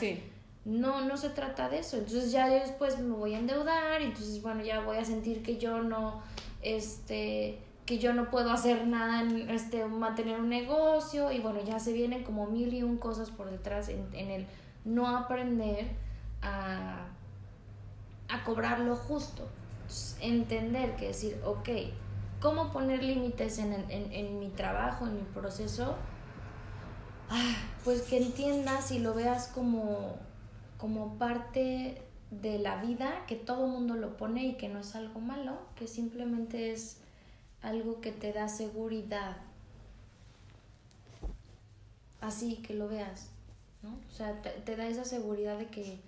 [0.65, 4.63] no, no se trata de eso, entonces ya después me voy a endeudar, entonces, bueno,
[4.63, 6.21] ya voy a sentir que yo no,
[6.61, 11.79] este, que yo no puedo hacer nada en este, mantener un negocio, y bueno, ya
[11.79, 14.47] se vienen como mil y un cosas por detrás en, en el
[14.85, 15.87] no aprender
[16.41, 17.07] a
[18.29, 19.47] a cobrar lo justo.
[20.19, 21.69] entender que decir, ok,
[22.41, 25.95] ¿cómo poner límites en, en, en, mi trabajo, en mi proceso?
[27.29, 30.17] Ah, pues que entiendas y lo veas como,
[30.77, 32.01] como parte
[32.31, 35.87] de la vida, que todo mundo lo pone y que no es algo malo, que
[35.87, 36.97] simplemente es
[37.61, 39.37] algo que te da seguridad.
[42.19, 43.29] Así que lo veas,
[43.81, 43.89] ¿no?
[43.89, 45.99] O sea, te, da esa seguridad de que,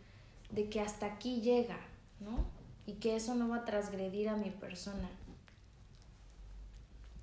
[0.51, 1.79] de que hasta aquí llega,
[2.19, 2.45] ¿no?
[2.85, 5.09] Y que eso no va a transgredir a mi persona.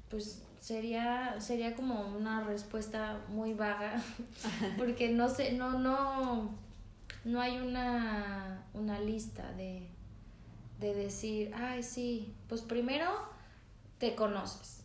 [0.08, 4.02] Pues sería, sería como una respuesta muy vaga,
[4.78, 6.50] porque no sé, no, no,
[7.26, 9.86] no hay una, una lista de,
[10.80, 13.10] de decir, ay, sí, pues primero
[13.98, 14.84] te conoces.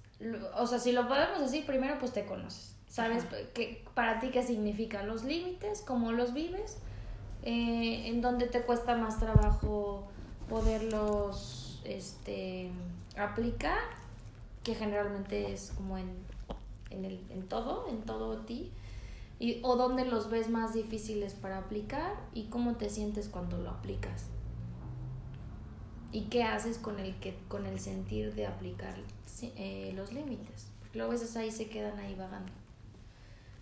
[0.58, 2.76] O sea, si lo podemos decir, primero pues te conoces.
[2.88, 3.24] ¿Sabes
[3.54, 5.82] que, para ti qué significan los límites?
[5.82, 6.78] ¿Cómo los vives?
[7.44, 10.08] eh, en donde te cuesta más trabajo
[10.50, 12.72] poderlos este,
[13.18, 13.80] aplicar,
[14.64, 16.10] que generalmente es como en,
[16.92, 18.72] en, el, en todo, en todo ti,
[19.42, 23.72] y, o donde los ves más difíciles para aplicar y cómo te sientes cuando lo
[23.72, 24.28] aplicas.
[26.12, 28.94] ¿Y qué haces con el, que, con el sentir de aplicar
[29.42, 30.68] eh, los límites?
[30.80, 32.52] Porque luego a veces ahí se quedan ahí vagando.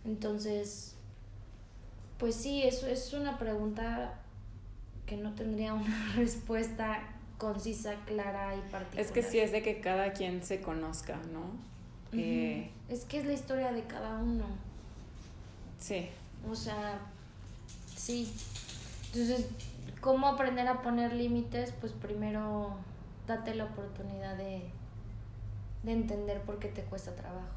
[0.03, 0.97] Entonces,
[2.17, 4.19] pues sí, eso es una pregunta
[5.05, 9.05] que no tendría una respuesta concisa, clara y particular.
[9.05, 11.53] Es que sí es de que cada quien se conozca, ¿no?
[12.11, 14.67] Eh, es que es la historia de cada uno.
[15.79, 16.09] Sí.
[16.49, 16.99] O sea,
[17.95, 18.31] sí.
[19.07, 19.47] Entonces,
[20.01, 21.73] ¿cómo aprender a poner límites?
[21.79, 22.75] Pues primero
[23.27, 24.63] date la oportunidad de,
[25.83, 27.55] de entender por qué te cuesta trabajo.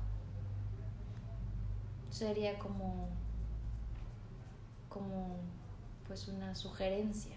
[2.10, 3.08] Sería como
[4.88, 5.36] como
[6.06, 7.36] pues una sugerencia,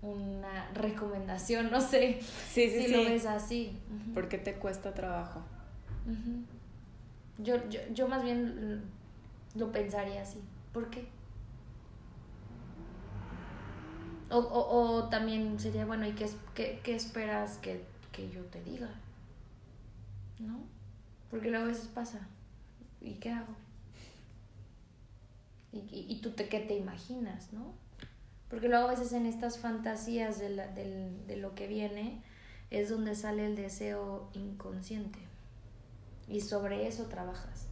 [0.00, 3.78] una recomendación, no sé sí, sí, si lo ves así.
[4.14, 5.42] ¿Por qué te cuesta trabajo?
[7.38, 8.82] Yo, yo, yo más bien
[9.54, 10.40] lo pensaría así.
[10.72, 11.08] ¿Por qué?
[14.30, 17.82] O, o, también sería, bueno, ¿y qué, qué, esperas que,
[18.12, 18.90] que, yo te diga?
[20.38, 20.60] ¿No?
[21.30, 22.26] Porque luego a veces pasa.
[23.00, 23.54] ¿Y qué hago?
[25.72, 27.72] ¿Y, y, tú te, qué te imaginas, no?
[28.50, 32.22] Porque luego a veces en estas fantasías de lo que viene
[32.70, 35.27] es donde sale el deseo inconsciente.
[36.28, 37.66] Y sobre eso trabajas.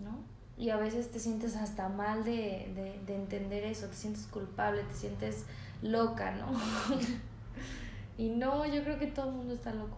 [0.00, 0.24] ¿No?
[0.56, 4.82] Y a veces te sientes hasta mal de, de, de entender eso, te sientes culpable,
[4.82, 5.44] te sientes
[5.82, 6.52] loca, ¿no?
[8.18, 9.96] y no, yo creo que todo el mundo está loco.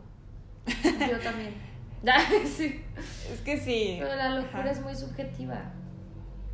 [0.67, 1.55] Yo también.
[2.57, 2.83] sí.
[3.33, 3.97] Es que sí.
[4.01, 5.73] Pero la locura es muy subjetiva.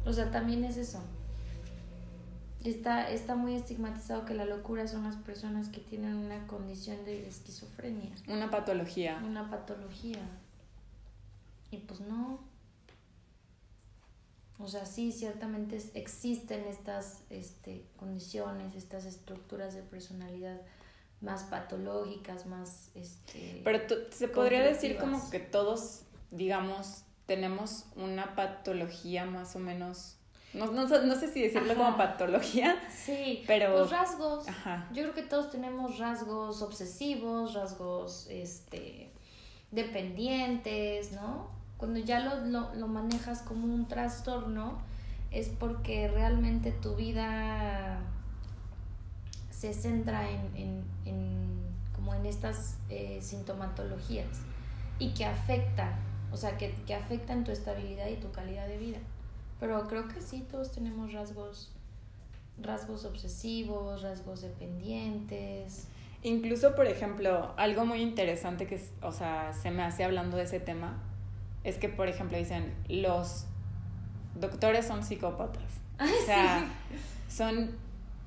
[0.04, 1.02] O sea, también es eso.
[2.64, 7.28] Está, está muy estigmatizado que la locura son las personas que tienen una condición de
[7.28, 8.10] esquizofrenia.
[8.26, 9.22] Una patología.
[9.24, 10.18] Una patología.
[11.70, 12.40] Y pues no.
[14.58, 20.60] O sea, sí, ciertamente existen estas este, condiciones, estas estructuras de personalidad
[21.20, 22.90] más patológicas, más...
[22.94, 23.80] Este, Pero
[24.10, 26.02] se podría decir como que todos,
[26.32, 30.17] digamos, tenemos una patología más o menos...
[30.54, 32.76] No, no, no sé si decirlo como patología.
[32.90, 33.78] Sí, pero...
[33.78, 34.48] Los rasgos.
[34.48, 34.88] Ajá.
[34.92, 39.10] Yo creo que todos tenemos rasgos obsesivos, rasgos este,
[39.70, 41.50] dependientes, ¿no?
[41.76, 44.78] Cuando ya lo, lo, lo manejas como un trastorno,
[45.30, 48.00] es porque realmente tu vida
[49.50, 51.58] se centra en, en, en
[51.94, 54.40] como en estas eh, sintomatologías
[54.98, 55.92] y que afectan,
[56.32, 58.98] o sea, que, que afectan tu estabilidad y tu calidad de vida.
[59.60, 61.72] Pero creo que sí, todos tenemos rasgos,
[62.60, 65.88] rasgos obsesivos, rasgos dependientes.
[66.22, 70.60] Incluso, por ejemplo, algo muy interesante que, o sea, se me hace hablando de ese
[70.60, 70.98] tema,
[71.64, 73.46] es que, por ejemplo, dicen, los
[74.34, 75.80] doctores son psicópatas.
[76.00, 76.68] o sea,
[77.28, 77.70] son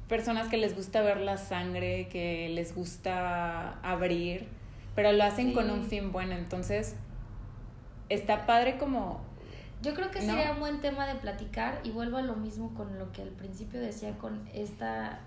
[0.07, 4.47] personas que les gusta ver la sangre, que les gusta abrir,
[4.95, 6.33] pero lo hacen con un fin bueno.
[6.33, 6.95] Entonces,
[8.09, 9.21] está padre como...
[9.81, 12.99] Yo creo que sería un buen tema de platicar y vuelvo a lo mismo con
[12.99, 15.19] lo que al principio decía con esta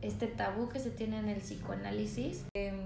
[0.00, 2.46] este tabú que se tiene en el psicoanálisis.
[2.54, 2.76] Em,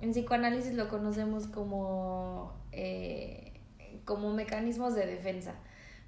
[0.00, 3.60] en psicoanálisis lo conocemos como eh,
[4.04, 5.54] como mecanismos de defensa.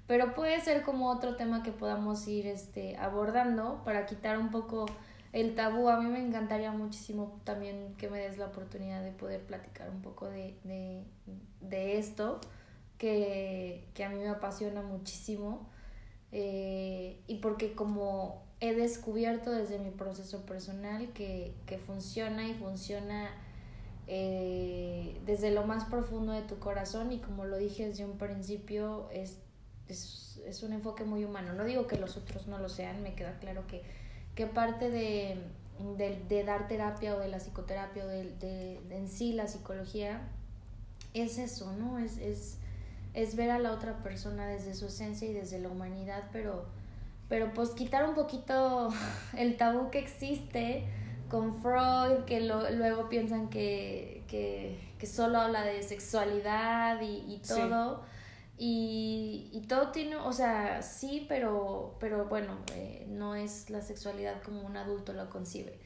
[0.07, 4.87] Pero puede ser como otro tema que podamos ir este, abordando para quitar un poco
[5.33, 5.87] el tabú.
[5.89, 10.01] A mí me encantaría muchísimo también que me des la oportunidad de poder platicar un
[10.01, 10.55] poco de,
[11.69, 12.41] esto,
[12.99, 15.67] que, a mí me apasiona muchísimo.
[16.31, 23.31] Eh, y porque como he descubierto desde mi proceso personal que, que funciona y funciona
[24.05, 29.09] eh, desde lo más profundo de tu corazón y como lo dije desde un principio,
[29.11, 29.39] es,
[29.87, 31.53] es, es, un enfoque muy humano.
[31.53, 33.81] No digo que los otros no lo sean, me queda claro que,
[34.35, 35.39] que parte de,
[35.97, 40.21] de, de dar terapia o de la psicoterapia o de, de, en sí la psicología
[41.13, 41.99] es eso, ¿no?
[41.99, 42.58] Es, es,
[43.13, 46.65] es ver a la otra persona desde su esencia y desde la humanidad, pero,
[47.27, 48.89] pero pues quitar un poquito
[49.37, 50.85] el tabú que existe
[51.29, 58.03] con Freud, que luego piensan que, que, que, solo habla de sexualidad y, y todo.
[58.57, 64.41] Y, y, todo tiene, o sea, sí, pero, pero bueno, eh, no es la sexualidad
[64.43, 65.79] como un adulto lo concibe.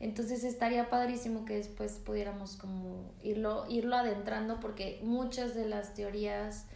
[0.00, 6.66] Entonces estaría padrísimo que después pudiéramos como irlo, irlo adentrando porque muchas de las teorías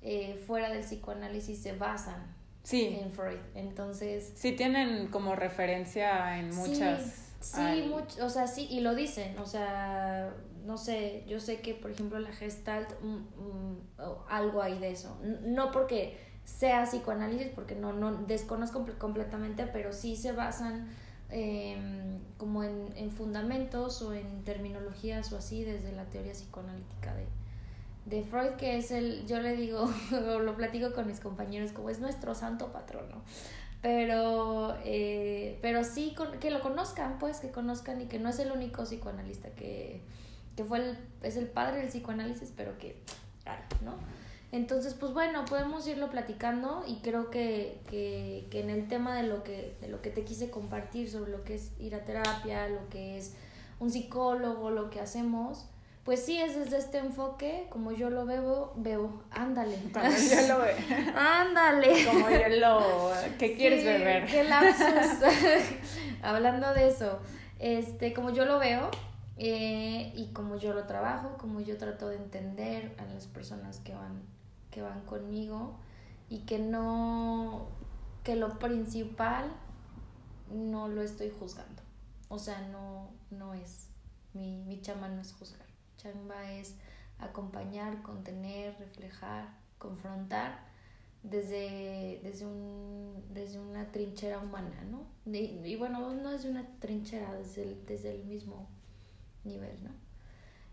[0.00, 2.98] eh, fuera del psicoanálisis se basan sí.
[3.00, 3.38] en Freud.
[3.54, 4.32] Entonces...
[4.34, 7.28] Sí, tienen como referencia en muchas...
[7.40, 10.32] Sí, mucho, o sea, sí, y lo dicen, o sea,
[10.64, 13.78] no sé, yo sé que, por ejemplo, la Gestalt, mm, mm,
[14.28, 15.20] algo hay de eso.
[15.42, 20.88] No porque sea psicoanálisis, porque no, no desconozco completamente, pero sí se basan
[21.32, 27.26] em, como en, en, fundamentos o en terminologías o así desde la teoría psicoanalítica de,
[28.06, 31.98] de Freud, que es el, yo le digo, lo platico con mis compañeros, como es
[31.98, 33.22] nuestro santo patrono
[33.82, 38.52] pero eh, pero sí que lo conozcan pues que conozcan y que no es el
[38.52, 40.00] único psicoanalista que,
[40.56, 42.96] que fue el, es el padre del psicoanálisis pero que
[43.84, 43.96] no
[44.52, 49.24] entonces pues bueno podemos irlo platicando y creo que, que, que en el tema de
[49.24, 52.68] lo que de lo que te quise compartir sobre lo que es ir a terapia
[52.68, 53.34] lo que es
[53.80, 55.66] un psicólogo lo que hacemos
[56.04, 59.76] pues sí, es desde este enfoque, como yo lo veo, veo, ándale.
[59.92, 60.76] Como yo lo veo.
[61.16, 62.04] ándale.
[62.06, 63.12] Como yo lo...
[63.38, 64.26] ¿Qué quieres beber?
[64.26, 65.22] Qué lapsus.
[66.22, 67.20] Hablando de eso,
[67.60, 68.90] este, como yo lo veo
[69.36, 73.94] eh, y como yo lo trabajo, como yo trato de entender a las personas que
[73.94, 74.22] van,
[74.72, 75.78] que van conmigo
[76.28, 77.68] y que no,
[78.24, 79.52] que lo principal
[80.50, 81.82] no lo estoy juzgando.
[82.28, 83.86] O sea, no, no es.
[84.34, 86.74] Mi, mi chama no es juzgar chamba es
[87.18, 89.48] acompañar, contener, reflejar,
[89.78, 90.58] confrontar
[91.22, 95.06] desde, desde, un, desde una trinchera humana, ¿no?
[95.32, 98.68] Y, bueno, no es una trinchera, desde el, desde el mismo
[99.44, 99.90] nivel, ¿no?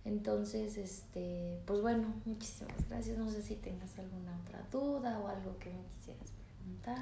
[0.06, 3.18] Entonces, este, pues bueno, muchísimas gracias.
[3.18, 6.98] No sé si tengas alguna otra duda o algo que me quisieras preguntar.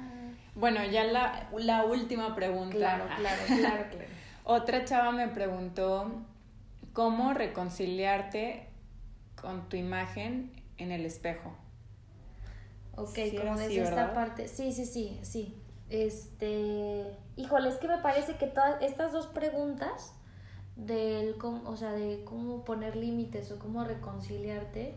[0.54, 2.76] Bueno, ya la, la última pregunta.
[2.76, 4.08] Claro, claro, claro, claro.
[4.44, 6.10] Otra chava me preguntó
[6.92, 8.66] cómo reconciliarte
[9.40, 11.54] con tu imagen en el espejo.
[12.96, 14.48] Ok, como desde esta parte.
[14.48, 15.54] Sí, sí, sí, sí.
[15.88, 20.12] Este, híjole, es que me parece que todas estas dos preguntas
[20.78, 24.94] del o sea, de cómo poner límites o cómo reconciliarte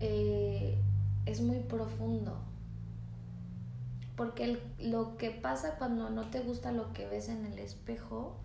[0.00, 0.78] eh,
[1.26, 2.38] es muy profundo.
[4.16, 8.36] Porque lo que pasa cuando no te gusta lo que ves en el espejo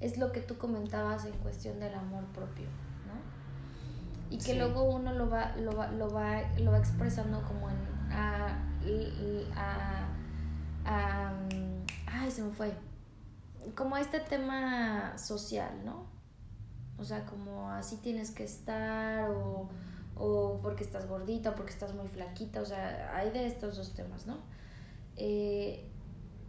[0.00, 2.66] es lo que tú comentabas en cuestión del amor propio,
[3.06, 4.30] ¿no?
[4.30, 7.76] Y que luego uno lo va, lo va, lo va, lo va expresando como en
[8.12, 8.58] a,
[9.56, 10.08] a,
[10.84, 11.32] a,
[12.06, 12.72] ay, se me fue.
[13.74, 16.06] Como este tema social, ¿no?
[16.98, 19.68] O sea, como así tienes que estar o,
[20.16, 23.94] o porque estás gordita o porque estás muy flaquita, o sea, hay de estos dos
[23.94, 24.38] temas, ¿no?
[25.16, 25.84] Eh,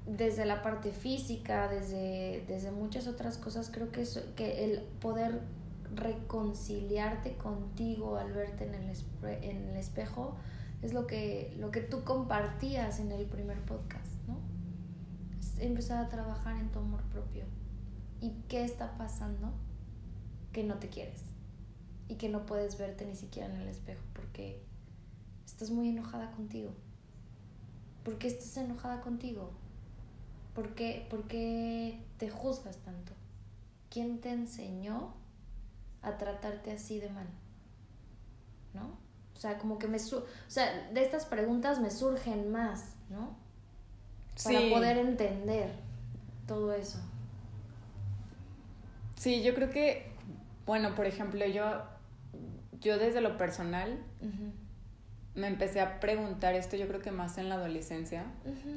[0.05, 5.41] desde la parte física, desde, desde muchas otras cosas, creo que, es, que el poder
[5.93, 10.35] reconciliarte contigo al verte en el, en el espejo
[10.81, 14.08] es lo que, lo que tú compartías en el primer podcast.
[15.59, 17.45] Empezar a trabajar en tu amor propio.
[18.21, 19.51] ¿Y qué está pasando?
[20.51, 21.29] Que no te quieres
[22.09, 24.61] y que no puedes verte ni siquiera en el espejo porque
[25.45, 26.71] estás muy enojada contigo.
[28.03, 29.51] ¿Por qué estás enojada contigo?
[30.55, 33.13] ¿Por qué, te juzgas tanto?
[33.89, 35.13] ¿Quién te enseñó
[36.01, 37.27] a tratarte así de mal?
[38.73, 38.97] ¿No?
[39.35, 39.97] O sea, como que me...
[39.97, 43.37] o sea, de estas preguntas me surgen más, ¿no?
[44.43, 45.71] Para poder entender
[46.47, 46.99] todo eso.
[49.15, 50.11] Sí, yo creo que,
[50.65, 51.83] bueno, por ejemplo, yo,
[52.79, 53.97] yo desde lo personal
[55.35, 58.25] me empecé a preguntar esto, yo creo que más en la adolescencia,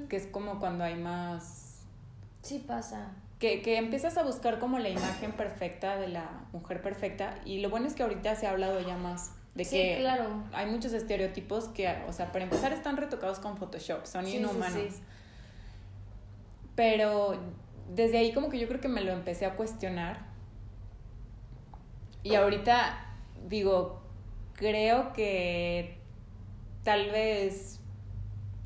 [0.09, 1.73] que es como cuando hay más
[2.43, 3.13] Sí pasa.
[3.39, 7.71] Que, que, empiezas a buscar como la imagen perfecta de la mujer perfecta y lo
[7.71, 10.45] bueno es que ahorita se ha hablado ya más de sí, que claro.
[10.53, 15.01] hay muchos estereotipos que, o sea, para empezar están retocados con Photoshop, son inhumanos.
[16.75, 17.39] Pero
[17.95, 20.27] desde ahí como que yo creo que me lo empecé a cuestionar.
[22.23, 23.07] Y ahorita
[23.49, 24.03] digo,
[24.55, 25.99] creo que
[26.83, 27.81] tal vez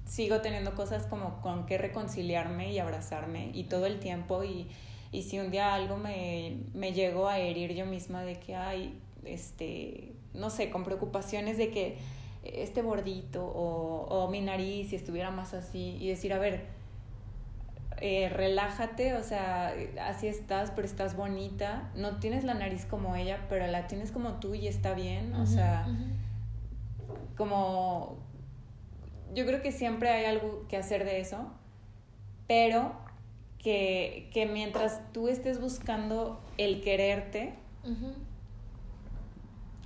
[0.05, 4.45] sigo teniendo cosas como con que reconciliarme y abrazarme y todo el tiempo.
[4.45, 4.69] Y,
[5.13, 9.01] y si un día algo me, me llego a herir yo misma de que hay,
[9.25, 11.99] este, no sé, con preocupaciones de que
[12.45, 16.76] este bordito o, o mi nariz si estuviera más así y decir, a ver,
[17.99, 23.47] eh, relájate, o sea, así estás, pero estás bonita, no tienes la nariz como ella,
[23.49, 25.87] pero la tienes como tú y está bien, o sea,
[27.37, 28.19] como
[29.35, 31.51] yo creo que siempre hay algo que hacer de eso,
[32.47, 32.93] pero
[33.59, 37.55] que, que mientras tú estés buscando el quererte,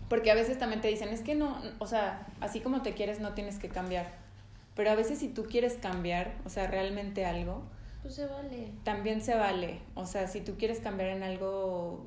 [0.09, 3.21] porque a veces también te dicen, es que no, o sea, así como te quieres
[3.21, 4.11] no tienes que cambiar,
[4.75, 7.63] pero a veces si tú quieres cambiar, o sea, realmente algo,
[8.03, 8.73] pues se vale.
[8.85, 12.07] También se vale, o sea, si tú quieres cambiar en algo,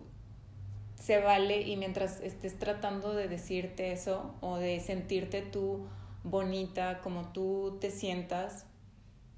[0.95, 5.85] se vale y mientras estés tratando de decirte eso o de sentirte tú
[6.23, 8.65] bonita, como tú te sientas.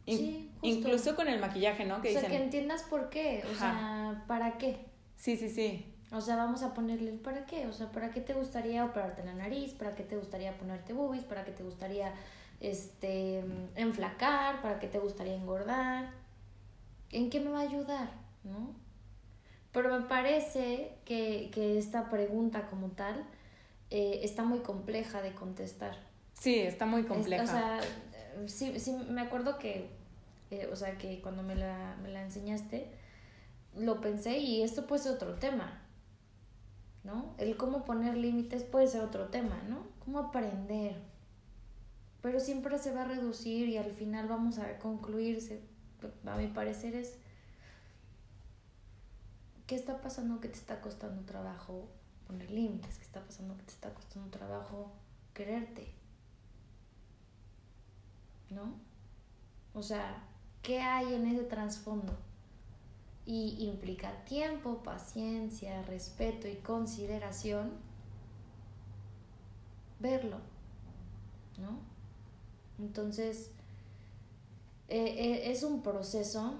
[0.05, 2.01] Sí, Incluso con el maquillaje, ¿no?
[2.01, 4.77] Que o sea, que entiendas por qué, o sea, ¿para qué?
[5.15, 5.91] Sí, sí, sí.
[6.11, 9.23] O sea, vamos a ponerle el para qué, o sea, ¿para qué te gustaría operarte
[9.25, 9.73] la nariz?
[9.73, 11.23] ¿Para qué te gustaría ponerte boobies?
[11.23, 12.13] ¿Para qué te gustaría
[12.59, 13.43] este
[13.75, 14.61] enflacar?
[14.61, 16.24] ¿Para qué te gustaría engordar?
[17.15, 18.11] ¿En qué me va a ayudar?
[18.43, 18.75] ¿No?
[19.71, 23.25] Pero me parece que, que esta pregunta como tal
[23.89, 25.95] eh, está muy compleja de contestar.
[26.33, 27.43] Sí, está muy compleja.
[27.43, 27.79] o sea,
[28.47, 29.89] sí, sí, me acuerdo que,
[30.51, 32.91] eh, o sea, que cuando me la, me la enseñaste,
[33.77, 35.81] lo pensé y esto pues es otro tema,
[37.05, 37.33] ¿no?
[37.37, 39.87] El cómo poner límites puede ser otro tema, ¿no?
[40.03, 40.97] Cómo aprender.
[42.21, 45.61] Pero siempre se va a reducir y al final vamos a concluirse,
[46.25, 47.17] a mi parecer es,
[49.67, 51.87] ¿qué está pasando que te está costando trabajo
[52.27, 52.97] poner límites?
[52.97, 54.91] ¿Qué está pasando que te está costando trabajo
[55.33, 55.91] quererte?
[58.49, 58.73] ¿No?
[59.73, 60.23] O sea,
[60.61, 62.15] ¿qué hay en ese trasfondo?
[63.25, 67.71] Y implica tiempo, paciencia, respeto y consideración.
[69.99, 70.37] Verlo,
[71.57, 71.79] ¿no?
[72.77, 73.51] Entonces,
[74.87, 76.59] eh, eh, es un proceso,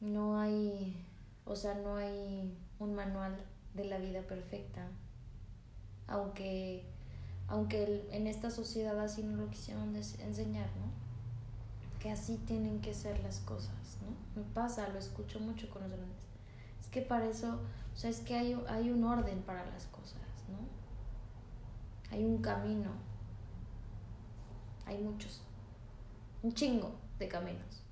[0.00, 1.06] no hay,
[1.44, 3.36] o sea, no hay un manual
[3.74, 4.88] de la vida perfecta,
[6.08, 6.84] aunque,
[7.46, 11.04] aunque en esta sociedad así no lo quisieron enseñar, ¿no?
[12.00, 14.42] que así tienen que ser las cosas, ¿no?
[14.42, 16.18] Me pasa, lo escucho mucho con los grandes.
[16.78, 17.60] Es que para eso,
[17.94, 20.58] o sea, es que hay, hay un orden para las cosas, ¿no?
[22.14, 22.90] Hay un camino.
[24.84, 25.40] Hay muchos.
[26.42, 27.82] Un chingo de caminos.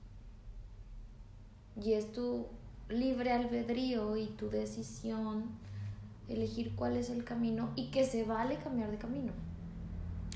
[1.81, 2.47] Y es tu
[2.89, 5.45] libre albedrío y tu decisión
[6.29, 9.33] elegir cuál es el camino y que se vale cambiar de camino.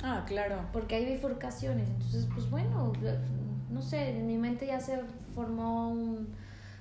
[0.02, 0.60] Ah, claro.
[0.72, 1.88] Porque hay bifurcaciones.
[1.88, 2.92] Entonces, pues bueno,
[3.70, 5.00] no sé, en mi mente ya se
[5.34, 6.28] formó un,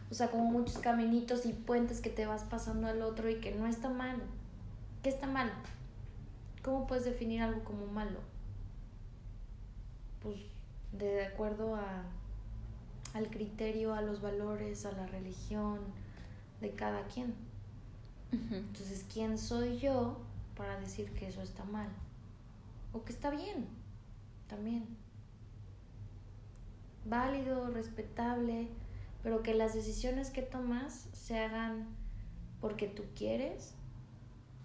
[0.09, 3.53] o sea, como muchos caminitos y puentes que te vas pasando al otro y que
[3.53, 4.21] no está mal.
[5.01, 5.51] ¿Qué está mal?
[6.63, 8.19] ¿Cómo puedes definir algo como malo?
[10.21, 10.37] Pues
[10.97, 12.03] de acuerdo a,
[13.13, 15.79] al criterio, a los valores, a la religión
[16.61, 17.33] de cada quien.
[18.31, 20.17] Entonces, ¿quién soy yo
[20.57, 21.87] para decir que eso está mal?
[22.91, 23.67] O que está bien,
[24.47, 24.85] también
[27.05, 28.67] válido, respetable,
[29.23, 31.87] pero que las decisiones que tomas se hagan
[32.59, 33.73] porque tú quieres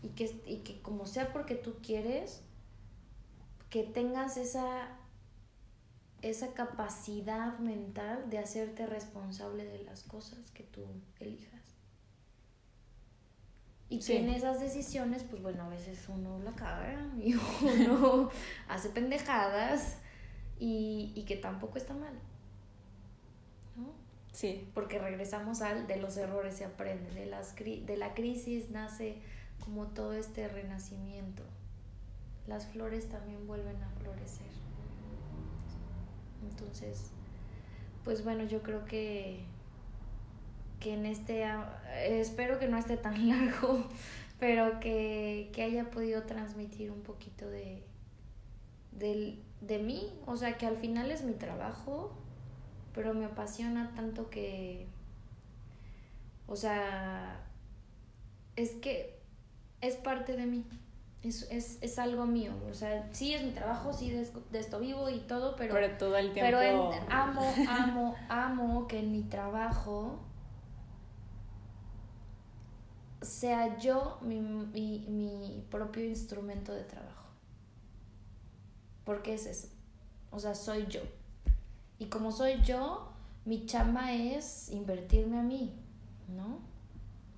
[0.02, 2.42] y que, y que como sea porque tú quieres,
[3.68, 4.88] que tengas esa,
[6.22, 10.84] esa capacidad mental de hacerte responsable de las cosas que tú
[11.18, 11.60] elijas.
[13.88, 18.30] Y que en esas decisiones, pues bueno, a veces uno la caga y uno
[18.68, 19.98] hace pendejadas
[20.60, 22.14] y, y que tampoco está mal.
[24.32, 24.68] Sí.
[24.74, 29.18] Porque regresamos al de los errores se aprende, de, las, de la crisis nace
[29.64, 31.42] como todo este renacimiento.
[32.46, 34.59] Las flores también vuelven a florecer.
[36.42, 37.10] Entonces,
[38.04, 39.40] pues bueno, yo creo que,
[40.80, 41.44] que en este,
[42.04, 43.84] espero que no esté tan largo,
[44.38, 47.82] pero que, que haya podido transmitir un poquito de,
[48.92, 52.12] de, de mí, o sea, que al final es mi trabajo,
[52.94, 54.86] pero me apasiona tanto que,
[56.46, 57.44] o sea,
[58.56, 59.18] es que
[59.80, 60.64] es parte de mí,
[61.22, 64.26] es, es, es algo mío, o sea, sí es mi trabajo, sí de,
[64.58, 66.50] esto vivo y todo, pero, pero todo el tiempo...
[66.50, 70.18] Pero amo, amo, amo que en mi trabajo
[73.22, 77.28] sea yo mi, mi, mi propio instrumento de trabajo.
[79.04, 79.68] Porque es eso.
[80.30, 81.00] O sea, soy yo.
[81.98, 83.12] Y como soy yo,
[83.44, 85.74] mi chamba es invertirme a mí,
[86.28, 86.69] ¿no?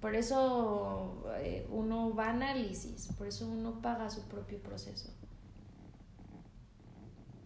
[0.03, 5.11] Por eso eh, uno va a análisis, por eso uno paga su propio proceso.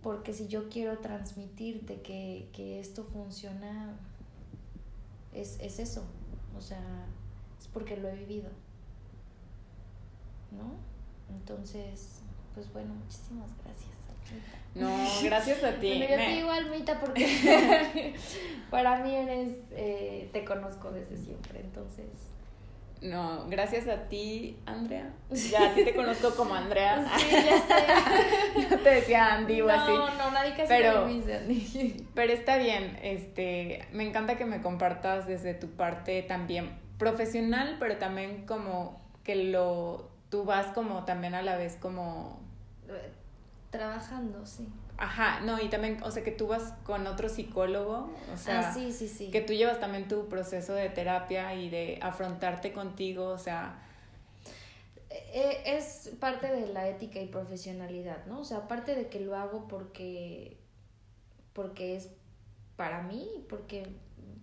[0.03, 3.99] Porque si yo quiero transmitirte que, que esto funciona,
[5.35, 6.07] es, es eso.
[6.57, 6.81] O sea,
[7.61, 8.49] es porque lo he vivido.
[10.51, 10.77] ¿No?
[11.37, 12.21] Entonces,
[12.55, 13.91] pues bueno, muchísimas gracias.
[14.75, 14.89] No,
[15.25, 15.89] gracias a ti.
[15.99, 18.15] Bueno, yo te digo Almita porque
[18.71, 22.07] para mí eres, eh, te conozco desde siempre, entonces.
[23.03, 25.13] No, gracias a ti, Andrea.
[25.31, 27.07] Ya a ti te conozco como Andrea.
[27.19, 28.69] Sí, ya sé.
[28.71, 29.93] no te decía Andy o así.
[29.93, 32.07] No, no, nadie casi pero, me dice Andy.
[32.15, 37.99] Pero está bien, este, me encanta que me compartas desde tu parte también profesional, pero
[37.99, 42.41] también como que lo, tú vas como también a la vez como
[43.71, 44.67] Trabajando, sí.
[44.99, 48.75] Ajá, no, y también, o sea, que tú vas con otro psicólogo, o sea, ah,
[48.75, 49.31] sí, sí, sí.
[49.31, 53.83] que tú llevas también tu proceso de terapia y de afrontarte contigo, o sea...
[55.11, 58.41] E, e, es parte de la ética y profesionalidad, ¿no?
[58.41, 60.57] O sea, aparte de que lo hago porque,
[61.53, 62.09] porque es
[62.77, 63.87] para mí, porque,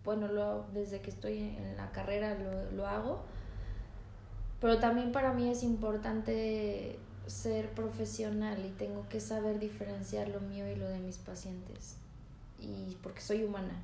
[0.04, 3.24] bueno, lo, desde que estoy en la carrera lo, lo hago,
[4.62, 10.68] pero también para mí es importante ser profesional y tengo que saber diferenciar lo mío
[10.70, 11.96] y lo de mis pacientes.
[12.60, 13.82] Y porque soy humana.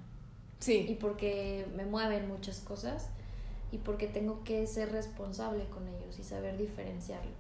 [0.60, 0.86] Sí.
[0.90, 3.08] Y porque me mueven muchas cosas.
[3.72, 7.32] y porque tengo que ser responsable con ellos y saber diferenciarlo.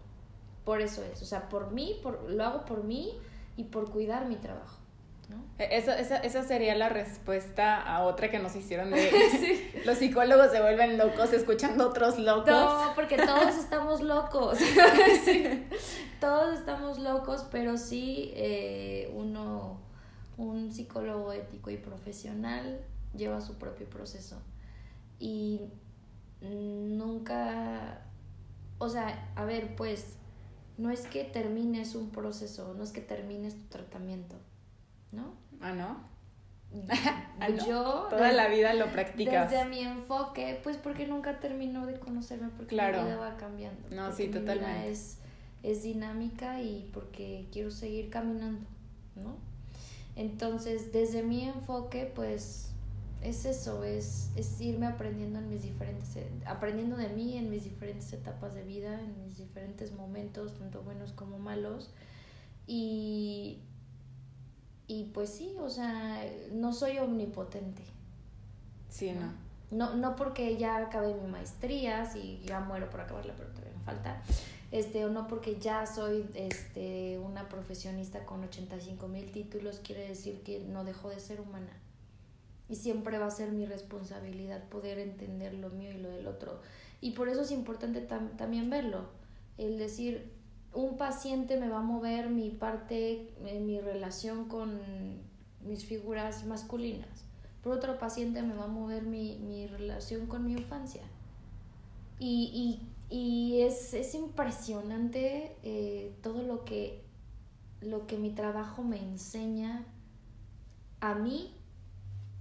[0.63, 3.13] Por eso es, o sea, por mí, por, lo hago por mí
[3.57, 4.78] y por cuidar mi trabajo.
[5.29, 5.45] ¿No?
[5.57, 10.61] E, esa, esa sería la respuesta a otra que nos hicieron de los psicólogos se
[10.61, 12.47] vuelven locos escuchando otros locos.
[12.49, 14.57] No, porque todos estamos locos.
[16.19, 19.79] Todos estamos locos, pero sí eh, uno,
[20.37, 22.81] un psicólogo ético y profesional
[23.15, 24.41] lleva su propio proceso.
[25.17, 25.61] Y
[26.41, 28.01] nunca,
[28.79, 30.15] o sea, a ver, pues,
[30.77, 34.35] no es que termines un proceso, no es que termines tu tratamiento,
[35.11, 35.33] ¿no?
[35.61, 36.09] Ah, ¿no?
[37.41, 39.49] Ah, yo toda la vida lo practicas.
[39.49, 44.11] desde mi enfoque pues porque nunca termino de conocerme porque la vida va cambiando no
[44.11, 44.91] sí totalmente.
[44.91, 45.17] es
[45.63, 48.67] es dinámica y porque quiero seguir caminando
[49.15, 49.37] no
[50.17, 52.71] entonces desde mi enfoque pues
[53.23, 58.11] es eso es, es irme aprendiendo en mis diferentes aprendiendo de mí en mis diferentes
[58.13, 61.89] etapas de vida en mis diferentes momentos tanto buenos como malos.
[62.71, 63.59] Y
[64.89, 66.19] y pues sí, o sea,
[66.51, 67.83] no soy omnipotente.
[68.89, 69.31] Sí, no.
[69.69, 73.83] No, no porque ya acabé mi maestría, si ya muero por acabarla, pero todavía me
[73.83, 74.23] falta.
[74.71, 80.41] Este, o no porque ya soy este, una profesionista con 85 mil títulos, quiere decir
[80.41, 81.71] que no dejo de ser humana.
[82.67, 86.61] Y siempre va a ser mi responsabilidad poder entender lo mío y lo del otro.
[86.99, 89.05] Y por eso es importante también verlo.
[89.59, 90.31] El decir,
[90.73, 94.79] un paciente me va a mover mi parte, en mi relación con
[95.61, 97.25] mis figuras masculinas.
[97.63, 101.03] Por otro paciente me va a mover mi, relación con mi infancia.
[102.19, 102.79] Y,
[103.61, 107.03] es, impresionante eh, todo lo que,
[107.81, 109.85] lo que mi trabajo me enseña
[111.01, 111.53] a mí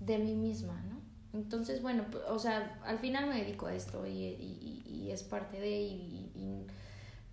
[0.00, 0.98] de mí misma, ¿no?
[1.32, 6.66] Entonces, bueno, o sea, al final me dedico a esto y, es parte de, y,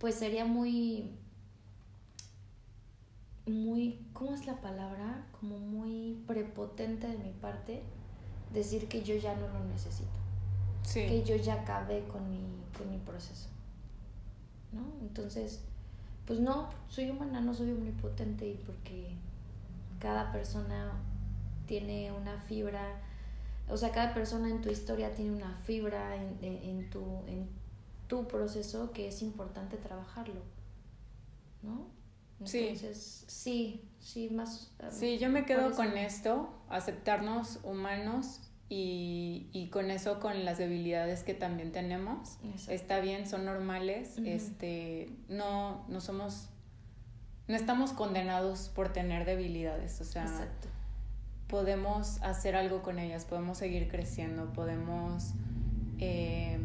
[0.06, 1.10] pues sería muy,
[3.48, 5.26] muy, ¿cómo es la palabra?
[5.32, 7.82] Como muy prepotente de mi parte
[8.54, 10.12] decir que yo ya no lo necesito.
[10.94, 12.38] Que yo ya acabé con mi,
[12.78, 13.48] con mi proceso.
[14.72, 14.84] ¿No?
[15.02, 15.64] Entonces,
[16.28, 19.16] pues no, soy humana, no soy omnipotente y porque
[19.98, 21.02] cada persona
[21.66, 23.02] tiene una fibra,
[23.68, 27.65] o sea, cada persona en tu historia tiene una fibra en, en, tu, en
[28.08, 30.42] tu proceso que es importante trabajarlo,
[31.62, 31.88] ¿no?
[32.40, 34.74] Entonces, sí, sí, más...
[34.80, 40.58] Um, sí, yo me quedo con esto, aceptarnos humanos y, y, con eso, con las
[40.58, 42.38] debilidades que también tenemos.
[42.68, 46.50] Está bien, son normales, este, no, no somos,
[47.48, 50.26] no estamos condenados por tener debilidades, o sea...
[51.48, 55.36] Podemos hacer algo con ellas, podemos seguir creciendo, podemos...
[56.00, 56.60] Eh,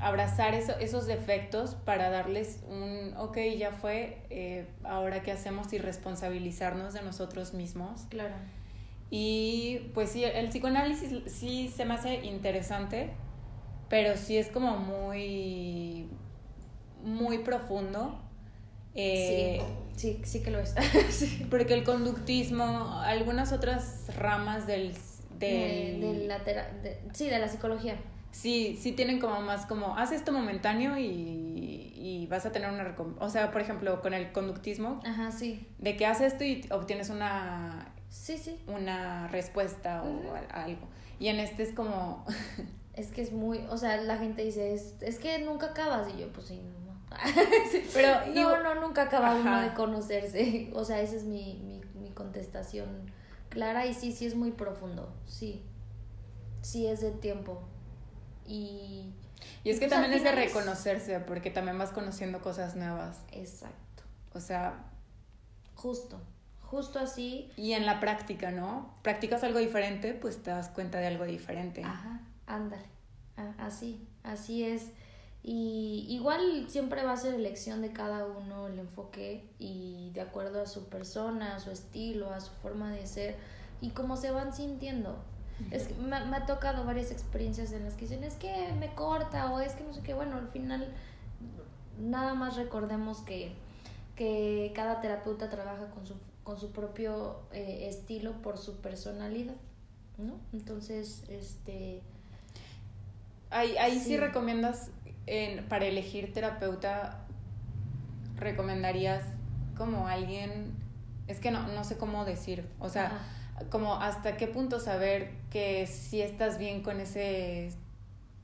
[0.00, 6.94] abrazar esos defectos para darles un, ok, ya fue, eh, ahora qué hacemos y responsabilizarnos
[6.94, 8.02] de nosotros mismos.
[8.08, 8.34] Claro.
[9.10, 13.10] Y pues sí, el psicoanálisis sí se me hace interesante,
[13.88, 16.08] pero sí es como muy,
[17.02, 18.20] muy profundo.
[18.94, 19.62] Eh,
[19.96, 20.74] sí, sí, que lo es.
[21.50, 24.94] Porque el conductismo, algunas otras ramas del...
[25.38, 26.40] De, la
[27.12, 27.96] sí, de la psicología
[28.34, 32.94] sí, sí tienen como más como, haz esto momentáneo y, y vas a tener una
[33.20, 35.00] O sea, por ejemplo, con el conductismo.
[35.04, 35.66] Ajá, sí.
[35.78, 37.92] De que haces esto y obtienes una...
[38.10, 38.60] Sí, sí.
[38.66, 40.88] Una respuesta o algo.
[41.18, 42.26] Y en este es como...
[42.94, 46.20] es que es muy, o sea, la gente dice, es, es que nunca acabas y
[46.20, 46.94] yo, pues sí, no.
[47.94, 50.70] Pero no, no, nunca acaba uno de conocerse.
[50.74, 53.12] O sea, esa es mi, mi, mi contestación
[53.48, 55.62] clara y sí, sí es muy profundo, sí.
[56.62, 57.62] Sí es de tiempo.
[58.46, 59.12] Y,
[59.62, 63.18] y es que pues, también es de reconocerse, porque también vas conociendo cosas nuevas.
[63.32, 64.02] Exacto.
[64.32, 64.84] O sea...
[65.74, 66.18] Justo,
[66.62, 67.50] justo así.
[67.56, 68.94] Y en la práctica, ¿no?
[69.02, 71.82] Practicas algo diferente, pues te das cuenta de algo diferente.
[71.84, 72.86] Ajá, ándale.
[73.58, 74.90] Así, así es.
[75.42, 80.62] Y igual siempre va a ser elección de cada uno el enfoque y de acuerdo
[80.62, 83.36] a su persona, a su estilo, a su forma de ser
[83.82, 85.22] y cómo se van sintiendo.
[85.70, 89.52] Es que me, ha tocado varias experiencias en las que dicen, es que me corta
[89.52, 90.14] o es que no sé qué.
[90.14, 90.92] Bueno, al final
[91.98, 93.52] nada más recordemos que,
[94.16, 99.56] que cada terapeuta trabaja con su, con su propio eh, estilo por su personalidad,
[100.18, 100.34] ¿no?
[100.52, 102.02] Entonces, este...
[103.50, 104.16] Ahí, ahí sí.
[104.16, 104.90] recomiendas,
[105.26, 107.24] en, para elegir terapeuta,
[108.36, 109.24] recomendarías
[109.76, 110.74] como alguien,
[111.28, 113.20] es que no, no sé cómo decir, o sea
[113.70, 117.72] como hasta qué punto saber que si estás bien con ese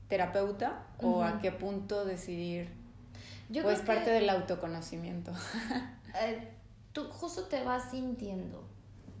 [0.07, 2.69] terapeuta o a qué punto decidir?
[3.49, 5.31] Yo o es parte del autoconocimiento.
[6.13, 6.45] Eh,
[6.91, 8.65] tú justo te vas sintiendo,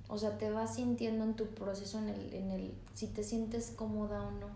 [0.09, 3.71] o sea, te vas sintiendo en tu proceso, en el, en el si te sientes
[3.73, 4.47] cómoda o no.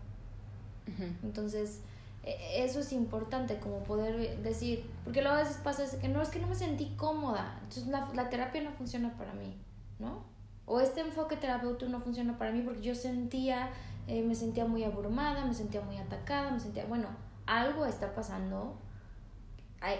[1.22, 1.80] Entonces,
[2.24, 6.28] e, eso es importante, como poder decir, porque luego a veces pasa que no, es
[6.28, 9.56] que no me sentí cómoda, entonces la, la terapia no funciona para mí,
[9.98, 10.24] ¿no?
[10.66, 13.70] O este enfoque terapéutico no funciona para mí porque yo sentía,
[14.08, 17.08] eh, me sentía muy abrumada, me sentía muy atacada, me sentía, bueno,
[17.46, 18.76] algo está pasando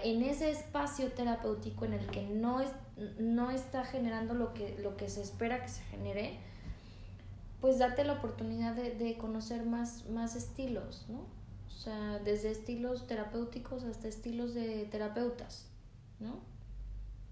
[0.02, 2.70] en ese espacio terapéutico en el que no, es,
[3.18, 6.38] no está generando lo que, lo que se espera que se genere,
[7.60, 11.24] pues date la oportunidad de, de conocer más, más estilos, ¿no?
[11.68, 15.66] O sea, desde estilos terapéuticos hasta estilos de terapeutas,
[16.18, 16.40] ¿no?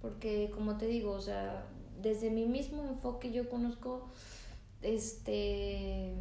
[0.00, 1.66] Porque como te digo, o sea,
[2.02, 4.08] desde mi mismo enfoque yo conozco
[4.82, 6.14] este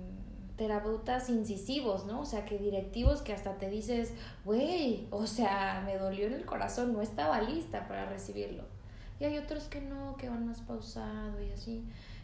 [0.58, 2.22] terapeutas incisivos, ¿no?
[2.22, 4.14] O sea, que directivos que hasta te dices,
[4.46, 8.64] güey, o sea, me dolió en el corazón, no estaba lista para recibirlo.
[9.20, 11.84] Y hay otros que no, que van más pausado y así.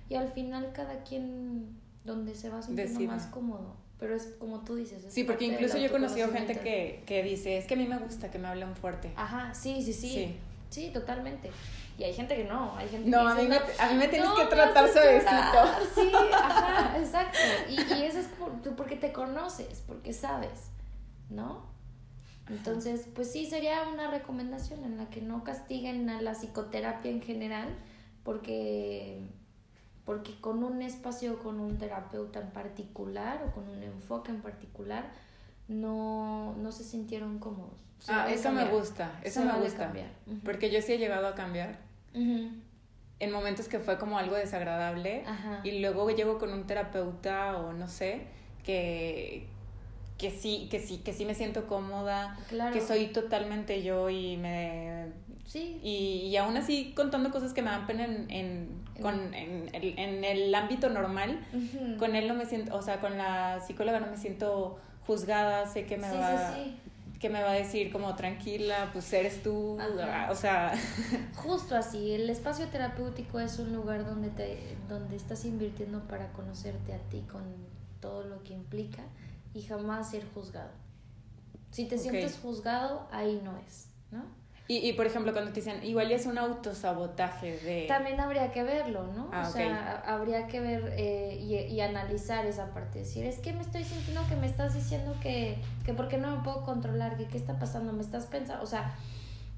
[0.09, 3.75] Y al final cada quien donde se va sintiendo más cómodo.
[3.99, 5.05] Pero es como tú dices.
[5.09, 7.97] sí, porque incluso yo he conocido gente que, que dice, es que a mí me
[7.97, 9.11] gusta que me hablen fuerte.
[9.15, 10.09] Ajá, sí, sí, sí.
[10.09, 10.35] Sí,
[10.69, 11.51] sí totalmente.
[11.97, 14.07] Y hay gente que no, hay gente no, que a, mí me, a mí me
[14.07, 15.31] tienes que tratar suavecito.
[15.93, 17.37] Sí, ajá, exacto.
[17.69, 20.69] Y, y eso es por, porque te conoces, porque sabes,
[21.29, 21.67] ¿no?
[22.49, 27.21] Entonces, pues sí, sería una recomendación en la que no castiguen a la psicoterapia en
[27.21, 27.67] general,
[28.23, 29.21] porque,
[30.05, 35.11] porque con un espacio, con un terapeuta en particular o con un enfoque en particular,
[35.69, 37.79] no, no se sintieron cómodos.
[38.09, 39.85] ah, eso me gusta, eso me gusta.
[39.85, 40.09] Cambiar.
[40.43, 41.77] Porque yo sí he llegado a cambiar
[42.13, 45.23] en momentos que fue como algo desagradable
[45.63, 48.23] y luego llego con un terapeuta o no sé,
[48.65, 49.47] que,
[50.17, 52.37] que sí, que sí, que sí me siento cómoda,
[52.73, 55.07] que soy totalmente yo y me...
[55.45, 55.79] Sí.
[55.83, 58.69] Y, y aún así contando cosas que me dan pena en, en,
[59.01, 61.43] con, en, el, en el ámbito normal,
[61.97, 64.79] con él no me siento, o sea, con la psicóloga no me siento
[65.09, 66.53] juzgada, sé que me va...
[66.53, 69.77] Sí, sí que me va a decir como tranquila, pues eres tú,
[70.29, 70.73] o sea...
[71.35, 76.93] Justo así, el espacio terapéutico es un lugar donde, te, donde estás invirtiendo para conocerte
[76.93, 77.43] a ti con
[77.99, 79.03] todo lo que implica
[79.53, 80.71] y jamás ser juzgado.
[81.71, 84.23] Si te sientes juzgado, ahí no es, ¿no?
[84.71, 87.85] Y, y, por ejemplo, cuando te dicen, igual es un autosabotaje de...
[87.87, 89.27] También habría que verlo, ¿no?
[89.33, 92.99] Ah, o sea, habría que ver eh, y, y, analizar esa parte.
[92.99, 96.37] Decir, es que me estoy sintiendo que me estás diciendo que, que por qué no
[96.37, 98.95] me puedo controlar, que qué está pasando, me estás pensando, o sea,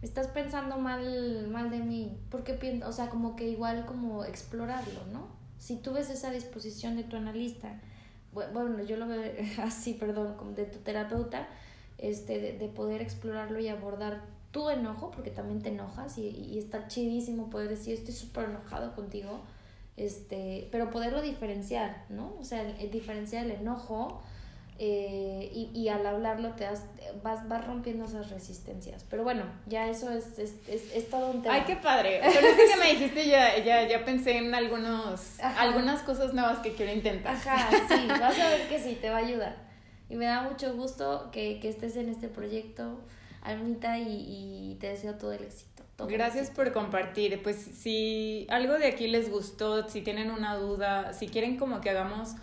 [0.01, 2.17] estás pensando mal, mal de mí.
[2.29, 2.87] porque pienso?
[2.87, 5.27] O sea, como que igual como explorarlo, ¿no?
[5.57, 7.81] Si tú ves esa disposición de tu analista,
[8.31, 9.29] bueno, yo lo veo
[9.61, 11.49] así, perdón, como de tu terapeuta,
[11.97, 16.59] este, de, de poder explorarlo y abordar tu enojo, porque también te enojas y, y
[16.59, 19.41] está chidísimo poder decir estoy súper enojado contigo,
[19.97, 22.35] este, pero poderlo diferenciar, ¿no?
[22.39, 24.21] O sea, el, diferenciar el enojo
[24.79, 26.85] eh, y, y, al hablarlo te das,
[27.21, 29.05] vas, vas rompiendo esas resistencias.
[29.09, 31.53] Pero bueno, ya eso es, es, es, todo un tema.
[31.53, 32.19] Ay, qué padre.
[32.19, 36.73] Con esto que me dijiste ya, ya, ya pensé en algunos, algunas cosas nuevas que
[36.73, 37.35] quiero intentar.
[37.35, 39.55] Ajá, sí, vas a ver que sí, te va a ayudar.
[40.09, 43.01] Y me da mucho gusto que, que estés en este proyecto.
[43.41, 45.83] Almita, y, te deseo todo el éxito.
[46.07, 47.41] Gracias por compartir.
[47.43, 51.89] Pues si algo de aquí les gustó, si tienen una duda, si quieren como que
[51.89, 52.35] hagamos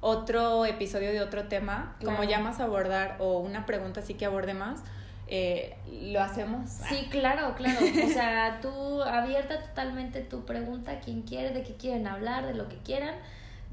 [0.00, 4.54] otro episodio de otro tema, como ya más abordar o una pregunta así que aborde
[4.54, 4.80] más,
[5.26, 6.70] eh, lo hacemos.
[6.88, 7.80] Sí, claro, claro.
[7.80, 12.68] O sea, tú abierta totalmente tu pregunta, quien quiere, de qué quieren hablar, de lo
[12.68, 13.14] que quieran.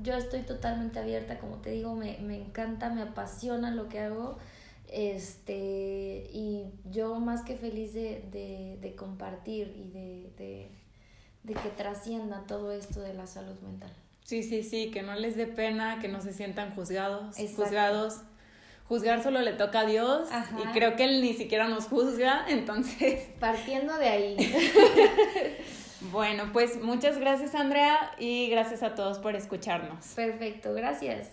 [0.01, 4.37] Yo estoy totalmente abierta, como te digo, me, me encanta, me apasiona lo que hago.
[4.91, 10.71] Este, y yo más que feliz de, de, de compartir y de, de,
[11.43, 13.91] de que trascienda todo esto de la salud mental.
[14.25, 18.21] Sí, sí, sí, que no les dé pena, que no se sientan juzgados, juzgados.
[18.87, 20.27] Juzgar solo le toca a Dios
[20.61, 23.29] y creo que Él ni siquiera nos juzga, entonces...
[23.39, 24.37] Partiendo de ahí.
[26.11, 30.07] bueno, pues muchas gracias Andrea y gracias a todos por escucharnos.
[30.15, 31.29] Perfecto, gracias.